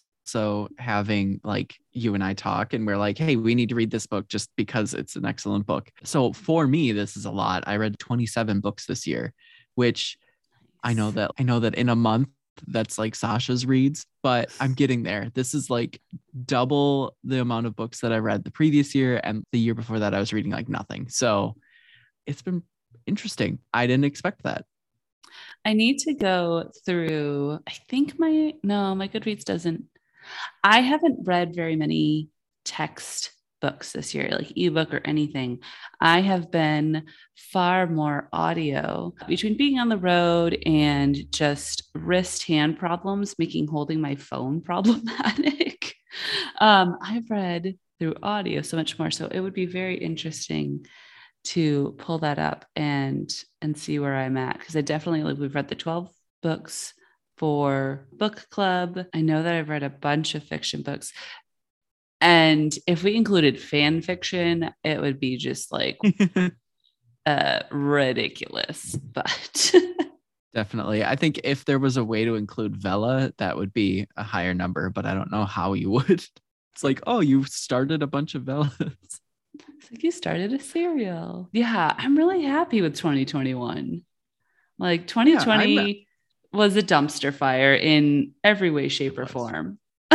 having 0.77 1.41
like 1.43 1.75
you 1.91 2.15
and 2.15 2.23
I 2.23 2.33
talk 2.33 2.73
and 2.73 2.85
we're 2.85 2.97
like, 2.97 3.17
hey, 3.17 3.35
we 3.35 3.55
need 3.55 3.69
to 3.69 3.75
read 3.75 3.91
this 3.91 4.07
book 4.07 4.27
just 4.27 4.49
because 4.55 4.93
it's 4.93 5.15
an 5.15 5.25
excellent 5.25 5.65
book. 5.65 5.89
So 6.03 6.33
for 6.33 6.67
me, 6.67 6.91
this 6.91 7.17
is 7.17 7.25
a 7.25 7.31
lot. 7.31 7.63
I 7.67 7.77
read 7.77 7.99
27 7.99 8.59
books 8.59 8.85
this 8.85 9.05
year, 9.05 9.33
which 9.75 10.17
I 10.83 10.93
know 10.93 11.11
that 11.11 11.31
I 11.39 11.43
know 11.43 11.59
that 11.59 11.75
in 11.75 11.89
a 11.89 11.95
month 11.95 12.27
that's 12.67 12.97
like 12.97 13.15
Sasha's 13.15 13.65
reads, 13.65 14.05
but 14.21 14.51
I'm 14.59 14.73
getting 14.73 15.03
there. 15.03 15.31
This 15.33 15.53
is 15.53 15.69
like 15.69 15.99
double 16.45 17.15
the 17.23 17.41
amount 17.41 17.65
of 17.65 17.75
books 17.75 18.01
that 18.01 18.13
I 18.13 18.17
read 18.17 18.43
the 18.43 18.51
previous 18.51 18.93
year 18.93 19.19
and 19.23 19.43
the 19.51 19.59
year 19.59 19.73
before 19.73 19.99
that 19.99 20.13
I 20.13 20.19
was 20.19 20.33
reading 20.33 20.51
like 20.51 20.69
nothing. 20.69 21.09
So 21.09 21.55
it's 22.27 22.41
been 22.41 22.63
interesting. 23.05 23.59
I 23.73 23.87
didn't 23.87 24.05
expect 24.05 24.43
that. 24.43 24.65
I 25.65 25.73
need 25.73 25.99
to 25.99 26.13
go 26.13 26.69
through 26.85 27.59
I 27.67 27.71
think 27.71 28.19
my 28.19 28.53
no, 28.63 28.93
my 28.93 29.07
Goodreads 29.07 29.43
doesn't 29.43 29.85
I 30.63 30.81
haven't 30.81 31.25
read 31.25 31.55
very 31.55 31.75
many 31.75 32.29
text 32.65 33.31
books 33.61 33.93
this 33.93 34.13
year, 34.13 34.29
like 34.29 34.51
ebook 34.57 34.93
or 34.93 35.01
anything. 35.05 35.59
I 36.01 36.19
have 36.19 36.51
been 36.51 37.05
far 37.35 37.87
more 37.87 38.27
audio 38.33 39.13
between 39.25 39.55
being 39.55 39.79
on 39.79 39.87
the 39.87 39.97
road 39.97 40.57
and 40.65 41.17
just 41.31 41.89
wrist 41.95 42.43
hand 42.43 42.77
problems, 42.77 43.39
making 43.39 43.67
holding 43.67 44.01
my 44.01 44.15
phone 44.15 44.61
problematic. 44.69 45.95
um, 46.59 46.97
I've 47.01 47.29
read 47.29 47.77
through 47.99 48.15
audio 48.21 48.61
so 48.61 48.75
much 48.75 48.99
more. 48.99 49.11
So 49.11 49.27
it 49.27 49.39
would 49.39 49.53
be 49.53 49.65
very 49.65 49.97
interesting 49.97 50.85
to 51.45 51.95
pull 51.97 52.19
that 52.19 52.39
up 52.39 52.65
and 52.75 53.33
and 53.61 53.77
see 53.77 53.99
where 53.99 54.15
I'm 54.15 54.37
at 54.37 54.59
because 54.59 54.75
I 54.75 54.81
definitely 54.81 55.23
like 55.23 55.37
we've 55.37 55.55
read 55.55 55.67
the 55.67 55.75
12 55.75 56.09
books 56.41 56.93
for 57.43 58.07
book 58.13 58.47
club. 58.51 59.05
I 59.13 59.19
know 59.19 59.43
that 59.43 59.53
I've 59.53 59.67
read 59.67 59.83
a 59.83 59.89
bunch 59.89 60.33
of 60.33 60.45
fiction 60.45 60.81
books. 60.81 61.11
And 62.21 62.73
if 62.87 63.03
we 63.03 63.17
included 63.17 63.59
fan 63.59 64.01
fiction, 64.01 64.73
it 64.81 65.01
would 65.01 65.19
be 65.19 65.35
just 65.35 65.69
like 65.69 65.97
uh, 67.25 67.59
ridiculous. 67.69 68.95
But 68.95 69.75
definitely, 70.53 71.03
I 71.03 71.17
think 71.17 71.41
if 71.43 71.65
there 71.65 71.79
was 71.79 71.97
a 71.97 72.03
way 72.05 72.23
to 72.23 72.35
include 72.35 72.77
Vella, 72.77 73.33
that 73.39 73.57
would 73.57 73.73
be 73.73 74.07
a 74.15 74.23
higher 74.23 74.53
number. 74.53 74.89
But 74.89 75.05
I 75.05 75.13
don't 75.13 75.29
know 75.29 75.43
how 75.43 75.73
you 75.73 75.89
would. 75.89 76.25
It's 76.71 76.81
like, 76.81 77.01
oh, 77.05 77.19
you 77.19 77.43
started 77.43 78.01
a 78.03 78.07
bunch 78.07 78.35
of 78.35 78.43
Vellas. 78.43 78.95
It's 79.49 79.91
like 79.91 80.01
you 80.01 80.11
started 80.11 80.53
a 80.53 80.61
serial. 80.61 81.49
Yeah, 81.51 81.93
I'm 81.97 82.17
really 82.17 82.43
happy 82.43 82.81
with 82.81 82.95
2021. 82.95 84.01
Like 84.79 85.07
2020 85.07 85.73
yeah, 85.73 85.93
was 86.53 86.75
a 86.75 86.83
dumpster 86.83 87.33
fire 87.33 87.73
in 87.73 88.33
every 88.43 88.71
way, 88.71 88.87
shape, 88.87 89.17
or 89.17 89.25
form. 89.25 89.79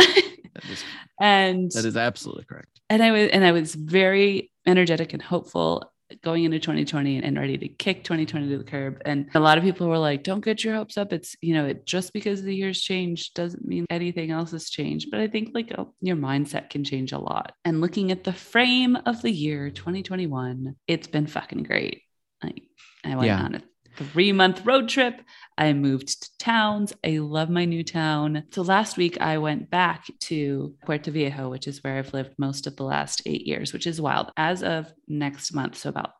and 1.19 1.71
that 1.71 1.85
is 1.85 1.97
absolutely 1.97 2.45
correct. 2.45 2.79
And 2.89 3.03
I 3.03 3.11
was 3.11 3.29
and 3.29 3.45
I 3.45 3.51
was 3.51 3.75
very 3.75 4.51
energetic 4.65 5.13
and 5.13 5.21
hopeful 5.21 5.91
going 6.23 6.43
into 6.43 6.59
2020 6.59 7.21
and 7.21 7.37
ready 7.37 7.57
to 7.57 7.67
kick 7.67 8.03
2020 8.03 8.49
to 8.49 8.57
the 8.57 8.63
curb. 8.63 9.01
And 9.05 9.29
a 9.35 9.39
lot 9.39 9.57
of 9.57 9.63
people 9.63 9.87
were 9.87 9.97
like, 9.97 10.23
don't 10.23 10.43
get 10.43 10.63
your 10.63 10.75
hopes 10.75 10.97
up. 10.97 11.13
It's, 11.13 11.35
you 11.41 11.53
know, 11.53 11.67
it 11.67 11.85
just 11.85 12.13
because 12.13 12.41
the 12.41 12.55
year's 12.55 12.81
changed 12.81 13.35
doesn't 13.35 13.63
mean 13.65 13.85
anything 13.89 14.31
else 14.31 14.51
has 14.51 14.69
changed. 14.69 15.11
But 15.11 15.19
I 15.19 15.27
think 15.27 15.51
like 15.53 15.71
oh, 15.77 15.93
your 16.01 16.15
mindset 16.15 16.69
can 16.69 16.83
change 16.83 17.11
a 17.11 17.19
lot. 17.19 17.53
And 17.63 17.81
looking 17.81 18.11
at 18.11 18.23
the 18.23 18.33
frame 18.33 18.97
of 19.05 19.21
the 19.21 19.31
year 19.31 19.69
2021, 19.69 20.75
it's 20.87 21.07
been 21.07 21.27
fucking 21.27 21.63
great. 21.63 22.01
Like 22.43 22.63
I 23.03 23.15
went 23.15 23.27
yeah. 23.27 23.43
on 23.43 23.55
a 23.55 23.61
three 24.05 24.31
month 24.31 24.65
road 24.65 24.89
trip. 24.89 25.21
I 25.57 25.73
moved 25.73 26.21
to 26.21 26.29
towns. 26.39 26.93
I 27.05 27.17
love 27.17 27.49
my 27.49 27.65
new 27.65 27.83
town. 27.83 28.43
So 28.51 28.61
last 28.61 28.97
week 28.97 29.19
I 29.19 29.37
went 29.37 29.69
back 29.69 30.05
to 30.21 30.73
Puerto 30.85 31.11
Viejo, 31.11 31.49
which 31.49 31.67
is 31.67 31.83
where 31.83 31.97
I've 31.97 32.13
lived 32.13 32.35
most 32.37 32.65
of 32.65 32.75
the 32.77 32.83
last 32.83 33.21
eight 33.25 33.45
years, 33.45 33.73
which 33.73 33.85
is 33.85 33.99
wild. 33.99 34.31
As 34.37 34.63
of 34.63 34.91
next 35.07 35.53
month, 35.53 35.77
so 35.77 35.89
about 35.89 36.11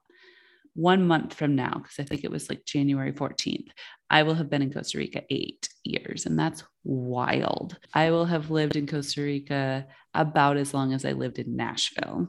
one 0.74 1.08
month 1.08 1.34
from 1.34 1.56
now, 1.56 1.74
because 1.76 2.00
I 2.00 2.04
think 2.04 2.24
it 2.24 2.32
was 2.32 2.50
like 2.50 2.66
January 2.66 3.12
14th, 3.12 3.70
I 4.10 4.24
will 4.24 4.36
have 4.36 4.50
been 4.50 4.62
in 4.62 4.74
Costa 4.74 4.98
Rica 4.98 5.24
eight 5.30 5.70
years, 5.84 6.26
and 6.26 6.38
that's 6.38 6.64
wild. 6.84 7.78
I 7.94 8.12
will 8.12 8.26
have 8.26 8.50
lived 8.50 8.76
in 8.76 8.88
Costa 8.88 9.22
Rica 9.22 9.88
about 10.14 10.58
as 10.58 10.74
long 10.74 10.94
as 10.94 11.06
I 11.06 11.12
lived 11.12 11.40
in 11.40 11.56
Nashville. 11.56 12.28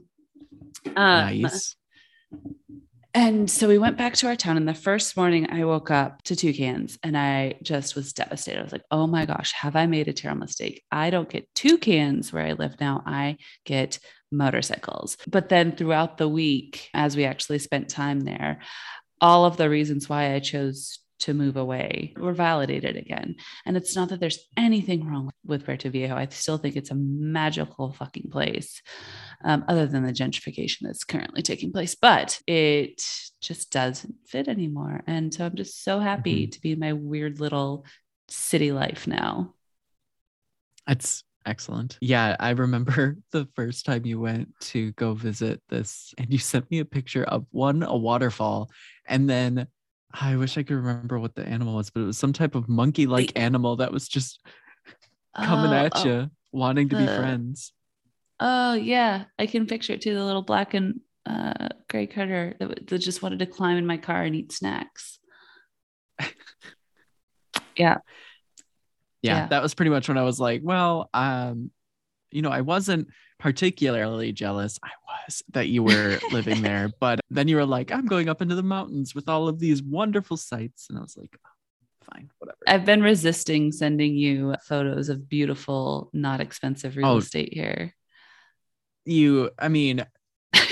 Um, 0.96 1.40
nice. 1.40 1.76
And 3.12 3.50
so 3.50 3.66
we 3.66 3.78
went 3.78 3.98
back 3.98 4.14
to 4.14 4.28
our 4.28 4.36
town. 4.36 4.56
And 4.56 4.68
the 4.68 4.74
first 4.74 5.16
morning 5.16 5.50
I 5.50 5.64
woke 5.64 5.90
up 5.90 6.22
to 6.24 6.36
toucans 6.36 6.98
and 7.02 7.18
I 7.18 7.54
just 7.62 7.96
was 7.96 8.12
devastated. 8.12 8.60
I 8.60 8.62
was 8.62 8.72
like, 8.72 8.84
oh 8.90 9.06
my 9.06 9.26
gosh, 9.26 9.52
have 9.52 9.74
I 9.74 9.86
made 9.86 10.06
a 10.06 10.12
terrible 10.12 10.40
mistake? 10.40 10.84
I 10.92 11.10
don't 11.10 11.28
get 11.28 11.52
toucans 11.54 12.32
where 12.32 12.46
I 12.46 12.52
live 12.52 12.78
now. 12.80 13.02
I 13.04 13.38
get 13.64 13.98
motorcycles. 14.30 15.16
But 15.26 15.48
then 15.48 15.72
throughout 15.72 16.18
the 16.18 16.28
week, 16.28 16.88
as 16.94 17.16
we 17.16 17.24
actually 17.24 17.58
spent 17.58 17.88
time 17.88 18.20
there, 18.20 18.60
all 19.20 19.44
of 19.44 19.56
the 19.56 19.68
reasons 19.68 20.08
why 20.08 20.34
I 20.34 20.38
chose 20.38 21.00
to 21.20 21.34
move 21.34 21.56
away 21.56 22.14
were 22.16 22.32
validated 22.32 22.96
again. 22.96 23.36
And 23.66 23.76
it's 23.76 23.94
not 23.94 24.08
that 24.08 24.20
there's 24.20 24.46
anything 24.56 25.06
wrong 25.06 25.30
with 25.44 25.64
Puerto 25.64 25.90
Viejo. 25.90 26.16
I 26.16 26.26
still 26.30 26.58
think 26.58 26.76
it's 26.76 26.90
a 26.90 26.94
magical 26.94 27.92
fucking 27.92 28.30
place 28.30 28.82
um, 29.44 29.64
other 29.68 29.86
than 29.86 30.04
the 30.04 30.12
gentrification 30.12 30.78
that's 30.82 31.04
currently 31.04 31.42
taking 31.42 31.72
place. 31.72 31.94
But 31.94 32.40
it 32.46 33.02
just 33.40 33.70
doesn't 33.70 34.14
fit 34.26 34.48
anymore. 34.48 35.02
And 35.06 35.32
so 35.32 35.46
I'm 35.46 35.56
just 35.56 35.82
so 35.84 36.00
happy 36.00 36.44
mm-hmm. 36.44 36.50
to 36.50 36.60
be 36.60 36.72
in 36.72 36.78
my 36.78 36.92
weird 36.92 37.40
little 37.40 37.84
city 38.28 38.72
life 38.72 39.06
now. 39.06 39.54
That's 40.86 41.24
excellent. 41.46 41.98
Yeah, 42.00 42.36
I 42.38 42.50
remember 42.50 43.16
the 43.32 43.48
first 43.54 43.86
time 43.86 44.06
you 44.06 44.20
went 44.20 44.48
to 44.60 44.92
go 44.92 45.14
visit 45.14 45.60
this, 45.68 46.14
and 46.18 46.30
you 46.30 46.38
sent 46.38 46.70
me 46.70 46.80
a 46.80 46.84
picture 46.84 47.24
of 47.24 47.46
one, 47.50 47.82
a 47.82 47.96
waterfall, 47.96 48.70
and 49.06 49.28
then 49.28 49.66
I 50.12 50.36
wish 50.36 50.58
I 50.58 50.62
could 50.62 50.76
remember 50.76 51.18
what 51.18 51.34
the 51.34 51.46
animal 51.46 51.74
was, 51.74 51.90
but 51.90 52.00
it 52.00 52.06
was 52.06 52.18
some 52.18 52.32
type 52.32 52.54
of 52.54 52.68
monkey 52.68 53.06
like 53.06 53.32
animal 53.36 53.76
that 53.76 53.92
was 53.92 54.08
just 54.08 54.40
coming 55.36 55.70
oh, 55.70 55.74
at 55.74 55.92
oh, 55.96 56.04
you, 56.04 56.30
wanting 56.52 56.88
to 56.88 56.96
be 56.96 57.06
friends. 57.06 57.72
Oh 58.40 58.74
yeah, 58.74 59.24
I 59.38 59.46
can 59.46 59.66
picture 59.66 59.92
it 59.92 60.00
too. 60.00 60.14
The 60.14 60.24
little 60.24 60.42
black 60.42 60.74
and 60.74 61.00
uh, 61.26 61.68
gray 61.88 62.06
critter 62.06 62.56
that, 62.58 62.88
that 62.88 62.98
just 62.98 63.22
wanted 63.22 63.38
to 63.40 63.46
climb 63.46 63.76
in 63.76 63.86
my 63.86 63.98
car 63.98 64.22
and 64.22 64.34
eat 64.34 64.52
snacks. 64.52 65.18
yeah. 66.20 66.26
yeah. 67.76 67.96
yeah, 69.22 69.46
that 69.48 69.62
was 69.62 69.74
pretty 69.74 69.90
much 69.90 70.08
when 70.08 70.18
I 70.18 70.22
was 70.22 70.40
like, 70.40 70.62
well, 70.64 71.08
um, 71.14 71.70
you 72.30 72.42
know, 72.42 72.50
I 72.50 72.62
wasn't 72.62 73.08
particularly 73.40 74.32
jealous. 74.32 74.78
I 74.84 74.90
was 75.08 75.42
that 75.50 75.68
you 75.68 75.82
were 75.82 76.20
living 76.30 76.62
there, 76.62 76.90
but 77.00 77.20
then 77.30 77.48
you 77.48 77.56
were 77.56 77.66
like, 77.66 77.90
I'm 77.90 78.06
going 78.06 78.28
up 78.28 78.40
into 78.40 78.54
the 78.54 78.62
mountains 78.62 79.14
with 79.14 79.28
all 79.28 79.48
of 79.48 79.58
these 79.58 79.82
wonderful 79.82 80.36
sights, 80.36 80.86
and 80.88 80.98
I 80.98 81.02
was 81.02 81.16
like, 81.16 81.36
oh, 81.44 82.08
fine, 82.12 82.30
whatever. 82.38 82.58
I've 82.68 82.84
been 82.84 83.02
resisting 83.02 83.72
sending 83.72 84.14
you 84.14 84.54
photos 84.62 85.08
of 85.08 85.28
beautiful, 85.28 86.10
not 86.12 86.40
expensive 86.40 86.96
real 86.96 87.08
oh, 87.08 87.16
estate 87.16 87.52
here 87.52 87.94
you 89.04 89.50
i 89.58 89.68
mean 89.68 90.04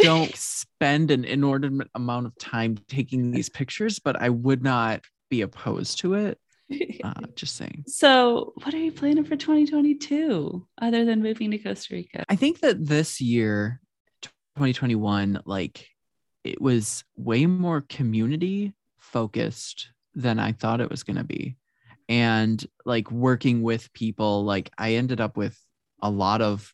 don't 0.03 0.35
spend 0.37 1.11
an 1.11 1.25
inordinate 1.25 1.89
amount 1.95 2.27
of 2.27 2.37
time 2.39 2.79
taking 2.89 3.31
these 3.31 3.49
pictures 3.49 3.99
but 3.99 4.21
i 4.21 4.29
would 4.29 4.63
not 4.63 5.01
be 5.31 5.43
opposed 5.43 5.99
to 6.01 6.15
it 6.15 6.39
uh, 7.05 7.15
just 7.35 7.57
saying 7.57 7.85
so 7.87 8.53
what 8.63 8.75
are 8.75 8.79
you 8.79 8.93
planning 8.93 9.25
for 9.25 9.37
2022 9.37 10.67
other 10.81 11.05
than 11.05 11.23
moving 11.23 11.51
to 11.51 11.59
costa 11.59 11.95
rica 11.95 12.25
i 12.29 12.37
think 12.37 12.61
that 12.61 12.85
this 12.85 13.21
year 13.21 13.81
2021 14.57 15.41
like 15.47 15.89
it 16.45 16.61
was 16.61 17.05
way 17.17 17.47
more 17.47 17.83
community 17.83 18.73
focused 18.99 19.91
than 20.15 20.39
I 20.39 20.53
thought 20.53 20.81
it 20.81 20.91
was 20.91 21.03
going 21.03 21.17
to 21.17 21.25
be. 21.25 21.57
And 22.09 22.65
like 22.85 23.11
working 23.11 23.63
with 23.63 23.93
people, 23.93 24.45
like 24.45 24.71
I 24.79 24.95
ended 24.95 25.21
up 25.21 25.37
with 25.37 25.59
a 26.01 26.11
lot 26.11 26.41
of 26.41 26.73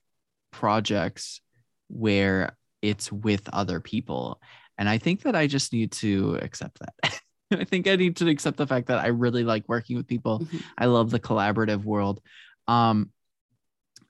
projects 0.53 1.41
where 1.89 2.57
it's 2.83 3.11
with 3.11 3.49
other 3.53 3.81
people. 3.81 4.41
And 4.79 4.89
I 4.89 4.99
think 4.99 5.23
that 5.23 5.35
I 5.35 5.47
just 5.47 5.73
need 5.73 5.93
to 5.93 6.39
accept 6.41 6.79
that. 6.81 7.21
I 7.61 7.65
think 7.65 7.87
I 7.87 7.97
need 7.97 8.17
to 8.17 8.29
accept 8.29 8.57
the 8.57 8.67
fact 8.67 8.89
that 8.89 8.99
I 8.99 9.09
really 9.09 9.45
like 9.45 9.69
working 9.69 9.97
with 9.97 10.07
people. 10.07 10.41
Mm-hmm. 10.41 10.59
I 10.79 10.87
love 10.87 11.11
the 11.11 11.21
collaborative 11.21 11.85
world. 11.85 12.21
Um, 12.67 13.11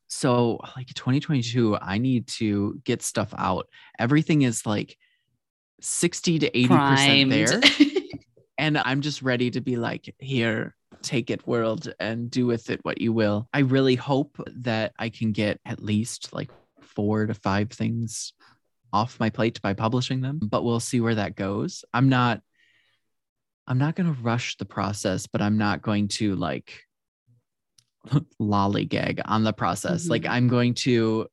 so 0.09 0.61
like 0.77 0.89
2022, 0.89 1.77
I 1.81 1.99
need 1.99 2.27
to 2.29 2.81
get 2.85 3.03
stuff 3.03 3.35
out. 3.37 3.69
Everything 3.99 4.43
is 4.43 4.65
like 4.65 4.97
60 5.81 6.41
to 6.41 6.51
80% 6.51 6.69
Primed. 6.69 7.33
there. 7.33 7.61
and 8.59 8.79
I'm 8.79 9.01
just 9.01 9.23
ready 9.23 9.51
to 9.51 9.61
be 9.61 9.77
like, 9.77 10.15
here, 10.19 10.75
take 11.03 11.31
it, 11.31 11.47
world, 11.47 11.93
and 11.99 12.31
do 12.31 12.47
with 12.47 12.71
it 12.71 12.81
what 12.85 13.01
you 13.01 13.13
will. 13.13 13.49
I 13.53 13.61
really 13.61 13.97
hope 13.97 14.39
that 14.57 14.93
I 14.99 15.09
can 15.09 15.33
get 15.33 15.61
at 15.65 15.83
least 15.83 16.33
like 16.33 16.51
four 16.81 17.27
to 17.27 17.35
five 17.35 17.71
things 17.71 18.33
off 18.93 19.19
my 19.19 19.31
plate 19.31 19.61
by 19.61 19.75
publishing 19.75 20.21
them, 20.21 20.39
but 20.41 20.63
we'll 20.63 20.81
see 20.81 21.01
where 21.01 21.17
that 21.17 21.35
goes. 21.35 21.85
I'm 21.93 22.09
not 22.09 22.41
I'm 23.67 23.79
not 23.79 23.97
going 23.97 24.15
to 24.15 24.21
rush 24.21 24.57
the 24.57 24.65
process, 24.65 25.27
but 25.27 25.41
I'm 25.41 25.57
not 25.59 25.83
going 25.83 26.09
to 26.09 26.37
like 26.37 26.83
lollygag 28.41 29.23
on 29.25 29.45
the 29.45 29.53
process. 29.53 30.03
Mm-hmm. 30.03 30.11
Like 30.11 30.27
I'm 30.27 30.49
going 30.49 30.75
to 30.75 31.27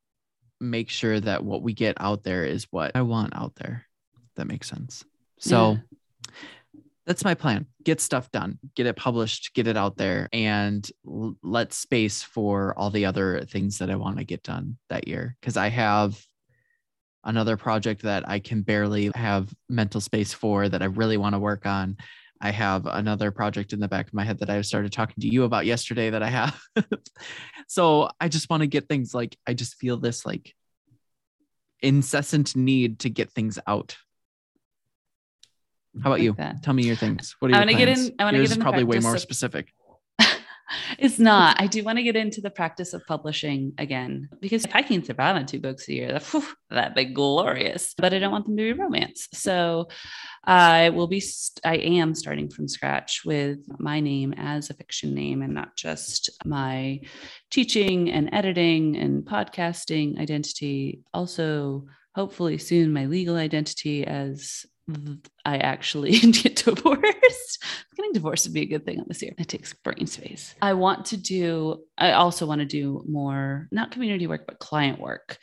make 0.60 0.90
sure 0.90 1.20
that 1.20 1.44
what 1.44 1.62
we 1.62 1.74
get 1.74 1.98
out 2.00 2.24
there 2.24 2.46
is 2.46 2.68
what 2.72 2.92
I 2.96 3.02
want 3.02 3.36
out 3.36 3.56
there. 3.56 3.86
That 4.36 4.48
makes 4.48 4.70
sense. 4.70 5.04
So 5.40 5.72
yeah. 5.72 6.32
that's 7.06 7.26
my 7.26 7.34
plan. 7.34 7.66
Get 7.84 8.00
stuff 8.00 8.32
done, 8.32 8.60
get 8.76 8.86
it 8.86 8.96
published, 8.96 9.54
get 9.54 9.68
it 9.68 9.76
out 9.76 9.98
there, 9.98 10.30
and 10.32 10.90
l- 11.06 11.36
let 11.42 11.74
space 11.74 12.22
for 12.22 12.78
all 12.78 12.92
the 12.92 13.06
other 13.06 13.44
things 13.46 13.80
that 13.80 13.90
I 13.90 13.96
want 13.96 14.20
to 14.20 14.24
get 14.24 14.44
done 14.44 14.78
that 14.90 15.08
year. 15.08 15.36
Because 15.42 15.58
I 15.58 15.70
have 15.70 16.24
another 17.24 17.58
project 17.58 18.02
that 18.04 18.28
I 18.28 18.40
can 18.40 18.62
barely 18.62 19.12
have 19.16 19.54
mental 19.70 20.02
space 20.02 20.34
for 20.34 20.68
that 20.68 20.82
I 20.82 20.86
really 20.86 21.18
want 21.18 21.36
to 21.36 21.40
work 21.40 21.66
on. 21.66 21.98
I 22.42 22.52
have 22.52 22.88
another 22.88 23.30
project 23.32 23.72
in 23.72 23.80
the 23.80 23.88
back 23.88 24.08
of 24.08 24.14
my 24.14 24.24
head 24.24 24.40
that 24.40 24.50
I 24.50 24.62
started 24.62 24.92
talking 24.92 25.22
to 25.22 25.28
you 25.28 25.44
about 25.44 25.66
yesterday 25.66 26.10
that 26.10 26.24
I 26.24 26.30
have. 26.30 26.60
so 27.68 28.10
I 28.20 28.30
just 28.30 28.50
want 28.50 28.62
to 28.62 28.68
get 28.68 28.88
things 28.88 29.14
like, 29.14 29.38
I 29.46 29.54
just 29.54 29.76
feel 29.76 29.98
this 29.98 30.26
like 30.26 30.56
incessant 31.82 32.56
need 32.56 33.00
to 33.00 33.10
get 33.10 33.32
things 33.32 33.60
out. 33.68 33.96
How 35.96 36.10
about 36.10 36.12
like 36.14 36.22
you? 36.24 36.34
That. 36.34 36.64
Tell 36.64 36.74
me 36.74 36.84
your 36.84 36.96
things. 36.96 37.36
What 37.40 37.52
are 37.52 37.56
I 37.56 37.60
want 37.60 37.70
to 37.72 37.76
get 37.76 37.90
in. 37.90 38.16
I 38.18 38.24
want 38.24 38.38
to 38.38 38.42
get 38.42 38.56
in. 38.56 38.62
Probably 38.62 38.86
way 38.86 39.00
more 39.00 39.16
of, 39.16 39.22
specific 39.22 39.68
it's 40.98 41.20
not. 41.20 41.60
I 41.60 41.68
do 41.68 41.84
want 41.84 41.98
to 41.98 42.04
get 42.04 42.16
into 42.16 42.42
the 42.42 42.50
practice 42.50 42.94
of 42.94 43.06
publishing 43.08 43.74
again 43.78 44.30
because 44.40 44.66
if 44.66 44.76
I 44.76 44.82
can 44.82 45.04
survive 45.04 45.36
on 45.36 45.46
two 45.46 45.60
books 45.60 45.88
a 45.88 45.94
year, 45.94 46.12
that, 46.14 46.24
whew, 46.24 46.44
that'd 46.70 46.96
be 46.96 47.06
glorious. 47.06 47.94
But 47.98 48.14
I 48.14 48.20
don't 48.20 48.32
want 48.32 48.46
them 48.46 48.58
to 48.58 48.64
be 48.64 48.74
romance. 48.74 49.28
So 49.34 49.88
I 50.44 50.90
will 50.90 51.08
be, 51.08 51.20
st- 51.20 51.62
I 51.66 51.76
am 51.78 52.16
starting 52.16 52.50
from 52.50 52.68
scratch 52.68 53.24
with 53.26 53.60
my 53.80 54.00
name 54.00 54.34
as 54.38 54.70
a 54.70 54.74
fiction 54.74 55.14
name 55.14 55.42
and 55.42 55.54
not 55.54 55.76
just 55.76 56.30
my 56.46 57.02
teaching 57.50 58.10
and 58.12 58.34
editing 58.34 58.96
and 58.98 59.24
podcasting 59.24 60.20
identity. 60.20 61.02
Also, 61.14 61.86
hopefully 62.16 62.58
soon 62.58 62.92
my 62.94 63.06
legal 63.06 63.36
identity 63.36 64.06
as 64.06 64.66
I 65.46 65.58
actually 65.58 66.12
get 66.20 66.58
divorced. 66.58 67.64
Getting 67.96 68.14
divorced 68.14 68.46
would 68.46 68.54
be 68.54 68.62
a 68.62 68.66
good 68.66 68.86
thing 68.86 69.00
on 69.00 69.06
this 69.08 69.22
year. 69.22 69.34
It 69.38 69.48
takes 69.48 69.74
brain 69.74 70.08
space. 70.08 70.56
I 70.62 70.74
want 70.74 71.06
to 71.08 71.18
do, 71.18 71.84
I 71.98 72.14
also 72.14 72.46
want 72.46 72.60
to 72.60 72.66
do 72.66 73.04
more, 73.08 73.68
not 73.72 73.92
community 73.92 74.28
work, 74.28 74.46
but 74.48 74.60
client 74.60 75.00
work. 75.00 75.38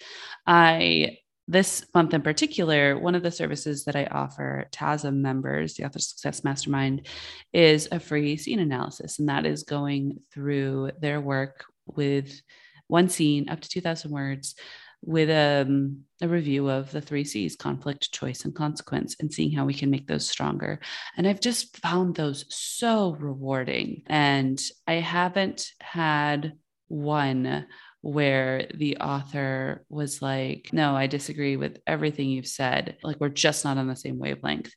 I, 0.47 1.18
this 1.47 1.87
month 1.95 2.12
in 2.12 2.21
particular, 2.23 2.99
one 2.99 3.14
of 3.14 3.23
the 3.23 3.30
services 3.30 3.85
that 3.85 3.97
I 3.97 4.04
offer 4.07 4.66
TASM 4.70 5.14
members, 5.14 5.74
the 5.74 5.85
Author 5.85 5.98
Success 5.98 6.44
Mastermind, 6.44 7.07
is 7.53 7.88
a 7.90 8.01
free 8.01 8.37
scene 8.37 8.59
analysis. 8.59 9.18
And 9.18 9.29
that 9.29 9.46
is 9.46 9.62
going 9.62 10.20
through 10.33 10.90
their 11.01 11.20
work 11.20 11.64
with 11.87 12.42
one 12.87 13.09
scene 13.09 13.48
up 13.48 13.61
to 13.61 13.68
2,000 13.68 14.11
words 14.11 14.55
with 15.03 15.31
um, 15.31 16.05
a 16.21 16.29
review 16.29 16.69
of 16.69 16.91
the 16.91 17.01
three 17.01 17.25
C's 17.25 17.57
conflict, 17.57 18.13
choice, 18.13 18.45
and 18.45 18.55
consequence, 18.55 19.17
and 19.21 19.33
seeing 19.33 19.53
how 19.53 19.65
we 19.65 19.75
can 19.75 19.91
make 19.91 20.07
those 20.07 20.29
stronger. 20.29 20.81
And 21.17 21.27
I've 21.27 21.41
just 21.41 21.77
found 21.79 22.15
those 22.15 22.45
so 22.49 23.17
rewarding. 23.19 24.03
And 24.07 24.61
I 24.87 24.95
haven't 24.95 25.71
had 25.81 26.55
one 26.89 27.67
where 28.01 28.69
the 28.75 28.99
author 28.99 29.85
was 29.89 30.23
like, 30.23 30.71
No, 30.73 30.97
I 30.97 31.07
disagree 31.07 31.57
with 31.57 31.79
everything 31.87 32.29
you've 32.29 32.47
said. 32.47 32.97
Like, 33.03 33.21
we're 33.21 33.29
just 33.29 33.65
not 33.65 33.79
on 33.79 33.89
the 33.89 33.97
same 33.97 34.19
wavelength. 34.19 34.73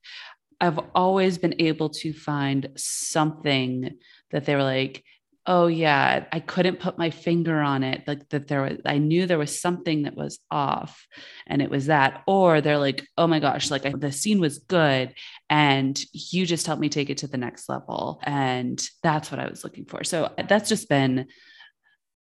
I've 0.59 0.79
always 0.93 1.39
been 1.39 1.55
able 1.59 1.89
to 1.89 2.13
find 2.13 2.69
something 2.77 3.97
that 4.29 4.45
they 4.45 4.55
were 4.55 4.63
like, 4.63 5.03
oh 5.47 5.65
yeah 5.65 6.25
i 6.31 6.39
couldn't 6.39 6.79
put 6.79 6.99
my 6.99 7.09
finger 7.09 7.59
on 7.59 7.83
it 7.83 8.03
like 8.05 8.27
that 8.29 8.47
there 8.47 8.61
was 8.61 8.77
i 8.85 8.99
knew 8.99 9.25
there 9.25 9.39
was 9.39 9.59
something 9.59 10.03
that 10.03 10.15
was 10.15 10.39
off 10.51 11.07
and 11.47 11.61
it 11.61 11.69
was 11.69 11.87
that 11.87 12.21
or 12.27 12.61
they're 12.61 12.77
like 12.77 13.07
oh 13.17 13.25
my 13.25 13.39
gosh 13.39 13.71
like 13.71 13.85
I, 13.85 13.93
the 13.97 14.11
scene 14.11 14.39
was 14.39 14.59
good 14.59 15.15
and 15.49 15.99
you 16.13 16.45
just 16.45 16.67
helped 16.67 16.81
me 16.81 16.89
take 16.89 17.09
it 17.09 17.19
to 17.19 17.27
the 17.27 17.37
next 17.37 17.69
level 17.69 18.19
and 18.23 18.81
that's 19.01 19.31
what 19.31 19.39
i 19.39 19.47
was 19.47 19.63
looking 19.63 19.85
for. 19.85 20.03
So 20.03 20.25
uh, 20.25 20.43
that's 20.47 20.69
just 20.69 20.87
been 20.89 21.27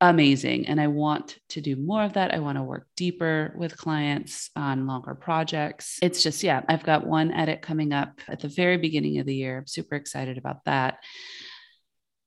amazing 0.02 0.66
and 0.66 0.78
i 0.78 0.88
want 0.88 1.38
to 1.48 1.62
do 1.62 1.74
more 1.74 2.02
of 2.02 2.14
that. 2.14 2.34
I 2.34 2.40
want 2.40 2.58
to 2.58 2.62
work 2.62 2.86
deeper 2.96 3.54
with 3.56 3.78
clients 3.78 4.50
on 4.54 4.86
longer 4.86 5.14
projects. 5.14 5.98
It's 6.02 6.24
just 6.24 6.42
yeah 6.42 6.62
i've 6.68 6.82
got 6.82 7.06
one 7.06 7.30
edit 7.30 7.62
coming 7.62 7.92
up 7.92 8.20
at 8.28 8.40
the 8.40 8.48
very 8.48 8.78
beginning 8.78 9.20
of 9.20 9.26
the 9.26 9.34
year. 9.34 9.58
I'm 9.58 9.66
super 9.68 9.94
excited 9.94 10.38
about 10.38 10.64
that 10.64 10.98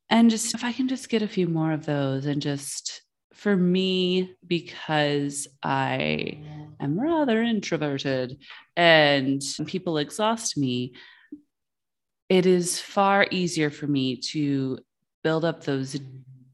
and 0.10 0.30
just 0.30 0.54
if 0.54 0.64
I 0.64 0.72
can 0.72 0.88
just 0.88 1.10
get 1.10 1.22
a 1.22 1.28
few 1.28 1.48
more 1.48 1.72
of 1.72 1.86
those 1.86 2.26
and 2.26 2.42
just 2.42 3.02
for 3.34 3.56
me, 3.56 4.36
because 4.46 5.48
I 5.64 6.44
am 6.80 7.00
rather 7.00 7.42
introverted 7.42 8.38
and 8.76 9.42
people 9.66 9.98
exhaust 9.98 10.58
me, 10.58 10.94
it 12.28 12.46
is 12.46 12.82
far 12.82 13.28
easier 13.32 13.70
for 13.70 13.88
me 13.88 14.18
to 14.18 14.80
build 15.24 15.46
up 15.46 15.64
those 15.64 15.98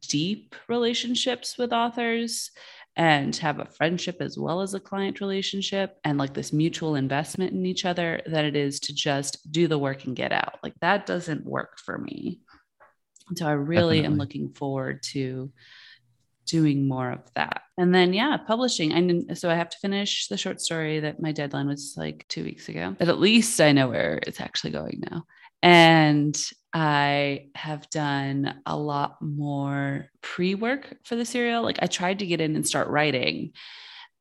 deep 0.02 0.56
relationships 0.68 1.58
with 1.58 1.74
authors 1.74 2.52
and 2.98 3.36
have 3.36 3.60
a 3.60 3.66
friendship 3.66 4.18
as 4.22 4.38
well 4.38 4.62
as 4.62 4.74
a 4.74 4.80
client 4.80 5.20
relationship 5.20 5.98
and 6.04 6.18
like 6.18 6.34
this 6.34 6.54
mutual 6.54 6.96
investment 6.96 7.52
in 7.52 7.66
each 7.66 7.84
other 7.84 8.22
than 8.26 8.46
it 8.46 8.56
is 8.56 8.80
to 8.80 8.94
just 8.94 9.52
do 9.52 9.68
the 9.68 9.78
work 9.78 10.06
and 10.06 10.16
get 10.16 10.32
out. 10.32 10.60
Like 10.64 10.76
that 10.82 11.06
doesn't 11.06 11.46
work 11.46 11.78
for 11.80 11.98
me. 11.98 12.40
So 13.34 13.48
I 13.48 13.54
really 13.54 13.98
Definitely. 13.98 14.06
am 14.06 14.18
looking 14.18 14.50
forward 14.50 15.02
to 15.14 15.52
doing 16.46 16.88
more 16.88 17.12
of 17.12 17.22
that. 17.34 17.64
And 17.78 17.94
then 17.94 18.14
yeah, 18.14 18.38
publishing. 18.38 18.92
And 18.92 19.36
so 19.38 19.50
I 19.50 19.56
have 19.56 19.70
to 19.70 19.78
finish 19.80 20.28
the 20.28 20.38
short 20.38 20.62
story 20.62 21.00
that 21.00 21.20
my 21.20 21.32
deadline 21.32 21.68
was 21.68 21.96
like 21.98 22.26
2 22.30 22.44
weeks 22.44 22.70
ago. 22.70 22.96
But 23.00 23.10
at 23.10 23.20
least 23.20 23.60
I 23.60 23.72
know 23.72 23.90
where 23.90 24.20
it's 24.28 24.40
actually 24.40 24.72
going 24.72 25.04
now. 25.12 25.24
And 25.64 26.40
I 26.72 27.48
have 27.56 27.90
done 27.90 28.62
a 28.68 28.78
lot 28.78 29.20
more 29.22 30.06
pre-work 30.22 30.98
for 31.04 31.16
the 31.16 31.26
serial. 31.26 31.64
Like 31.64 31.80
I 31.82 31.88
tried 31.88 32.20
to 32.20 32.28
get 32.28 32.42
in 32.42 32.56
and 32.56 32.68
start 32.68 32.90
writing. 32.90 33.54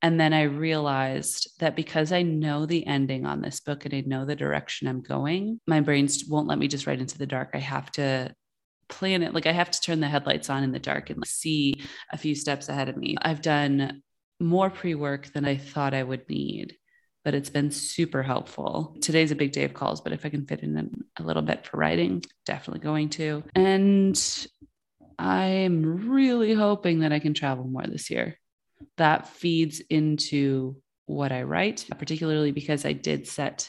And 0.01 0.19
then 0.19 0.33
I 0.33 0.45
realized 0.45 1.51
that 1.61 1.77
because 1.77 2.13
I 2.13 2.23
know 2.23 2.65
the 2.65 2.87
ending 2.87 3.27
on 3.27 3.43
this 3.43 3.61
book 3.61 3.85
and 3.85 3.93
I 3.93 4.03
know 4.07 4.25
the 4.25 4.37
direction 4.37 4.89
I'm 4.89 5.03
going, 5.03 5.61
my 5.67 5.81
brain 5.81 6.09
won't 6.29 6.49
let 6.49 6.59
me 6.59 6.69
just 6.69 6.87
write 6.87 7.01
into 7.01 7.19
the 7.19 7.27
dark. 7.27 7.51
I 7.53 7.59
have 7.59 7.91
to 7.93 8.35
plan 8.89 9.23
it 9.23 9.35
like 9.35 9.47
i 9.47 9.53
have 9.53 9.71
to 9.71 9.81
turn 9.81 10.01
the 10.01 10.09
headlights 10.09 10.51
on 10.51 10.63
in 10.63 10.73
the 10.73 10.79
dark 10.79 11.11
and 11.11 11.27
see 11.27 11.83
a 12.13 12.19
few 12.19 12.35
steps 12.35 12.69
ahead 12.69 12.89
of 12.89 12.97
me. 12.97 13.17
I've 13.21 13.43
done 13.43 14.03
more 14.41 14.71
pre-work 14.71 15.33
than 15.33 15.45
i 15.45 15.57
thought 15.57 15.95
i 15.95 16.03
would 16.03 16.29
need 16.29 16.77
but 17.25 17.35
it's 17.35 17.49
been 17.49 17.71
super 17.71 18.23
helpful. 18.23 18.99
Today's 19.01 19.31
a 19.31 19.35
big 19.35 19.53
day 19.53 19.65
of 19.65 19.75
calls 19.75 20.01
but 20.01 20.13
if 20.13 20.27
i 20.27 20.29
can 20.29 20.47
fit 20.47 20.61
in 20.61 21.05
a 21.19 21.23
little 21.23 21.43
bit 21.43 21.67
for 21.67 21.77
writing 21.79 22.23
definitely 22.45 22.81
going 22.81 23.09
to. 23.11 23.43
And 23.55 24.21
i'm 25.19 26.09
really 26.09 26.55
hoping 26.55 27.01
that 27.01 27.13
i 27.13 27.19
can 27.19 27.35
travel 27.35 27.65
more 27.65 27.87
this 27.87 28.11
year. 28.11 28.39
That 28.97 29.29
feeds 29.29 29.81
into 29.81 30.77
what 31.07 31.33
i 31.33 31.43
write 31.43 31.87
particularly 31.99 32.51
because 32.51 32.85
i 32.85 32.93
did 32.93 33.29
set 33.29 33.69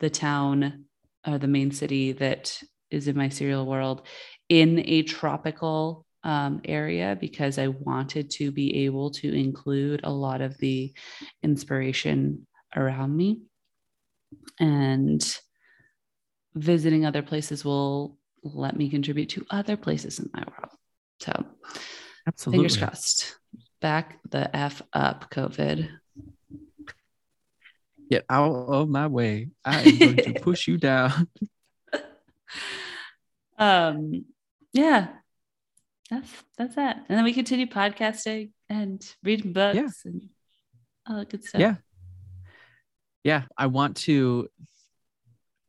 the 0.00 0.10
town 0.10 0.84
or 1.26 1.38
the 1.38 1.46
main 1.46 1.70
city 1.70 2.12
that 2.12 2.60
is 2.90 3.08
in 3.08 3.16
my 3.16 3.28
serial 3.28 3.66
world 3.66 4.02
in 4.52 4.82
a 4.84 5.02
tropical 5.02 6.04
um, 6.24 6.60
area 6.66 7.16
because 7.18 7.58
I 7.58 7.68
wanted 7.68 8.28
to 8.32 8.52
be 8.52 8.84
able 8.84 9.10
to 9.12 9.32
include 9.32 10.02
a 10.04 10.10
lot 10.10 10.42
of 10.42 10.58
the 10.58 10.92
inspiration 11.42 12.46
around 12.76 13.16
me. 13.16 13.40
And 14.60 15.22
visiting 16.54 17.06
other 17.06 17.22
places 17.22 17.64
will 17.64 18.18
let 18.42 18.76
me 18.76 18.90
contribute 18.90 19.30
to 19.30 19.46
other 19.48 19.78
places 19.78 20.18
in 20.18 20.28
my 20.34 20.44
world. 20.46 20.76
So, 21.20 21.46
Absolutely. 22.28 22.58
fingers 22.58 22.76
crossed. 22.76 23.38
Back 23.80 24.18
the 24.28 24.54
F 24.54 24.82
up, 24.92 25.30
COVID. 25.30 25.88
Get 28.10 28.26
out 28.28 28.52
of 28.52 28.90
my 28.90 29.06
way. 29.06 29.48
I 29.64 29.80
am 29.80 29.98
going 29.98 30.16
to 30.18 30.32
push 30.42 30.68
you 30.68 30.76
down. 30.76 31.26
um, 33.56 34.26
yeah, 34.72 35.08
that's 36.10 36.30
that's 36.58 36.74
that. 36.76 37.04
And 37.08 37.16
then 37.18 37.24
we 37.24 37.32
continue 37.32 37.66
podcasting 37.66 38.52
and 38.68 39.04
reading 39.22 39.52
books 39.52 39.76
Yeah. 39.76 39.88
and 40.04 40.28
all 41.08 41.16
that 41.16 41.30
good 41.30 41.44
stuff. 41.44 41.60
Yeah. 41.60 41.74
Yeah. 43.24 43.42
I 43.56 43.66
want 43.66 43.96
to. 43.98 44.48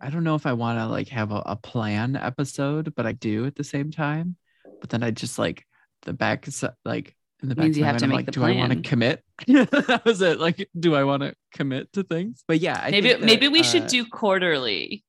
I 0.01 0.09
don't 0.09 0.25
know 0.25 0.35
if 0.35 0.45
I 0.45 0.53
want 0.53 0.79
to 0.79 0.87
like 0.87 1.07
have 1.09 1.31
a, 1.31 1.41
a 1.45 1.55
plan 1.55 2.17
episode, 2.17 2.93
but 2.95 3.05
I 3.05 3.13
do 3.13 3.45
at 3.45 3.55
the 3.55 3.63
same 3.63 3.89
time. 3.89 4.35
But 4.81 4.89
then 4.89 5.01
I 5.01 5.11
just 5.11 5.39
like 5.39 5.65
the 6.01 6.13
back 6.13 6.47
is 6.47 6.63
like 6.83 7.15
in 7.41 7.49
the 7.49 7.55
back 7.55 7.63
Means 7.63 7.77
you 7.77 7.85
have 7.85 7.97
to 7.97 8.05
I'm 8.05 8.09
make 8.09 8.17
like, 8.17 8.25
the 8.25 8.31
do 8.31 8.43
I 8.43 8.51
want 8.51 8.73
to 8.73 8.81
commit? 8.81 9.23
that 9.47 10.01
was 10.05 10.21
it. 10.21 10.39
Like, 10.39 10.69
do 10.77 10.95
I 10.95 11.03
want 11.03 11.23
to 11.23 11.35
commit 11.53 11.91
to 11.93 12.03
things? 12.03 12.43
But 12.47 12.59
yeah, 12.59 12.79
I 12.81 12.91
maybe 12.91 13.09
think 13.09 13.19
that, 13.21 13.25
maybe 13.25 13.47
we 13.47 13.61
uh, 13.61 13.63
should 13.63 13.87
do 13.87 14.05
quarterly. 14.05 15.03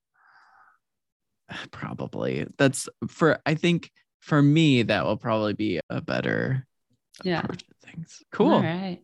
probably 1.71 2.47
that's 2.59 2.89
for 3.09 3.39
i 3.47 3.55
think 3.55 3.91
for 4.21 4.41
me 4.41 4.83
that 4.83 5.05
will 5.05 5.17
probably 5.17 5.53
be 5.53 5.81
a 5.91 6.01
better 6.01 6.67
Yeah. 7.23 7.41
approach 7.41 7.65
to 7.67 7.75
things 7.87 8.19
cool 8.33 8.53
All 8.55 8.63
right. 8.63 9.01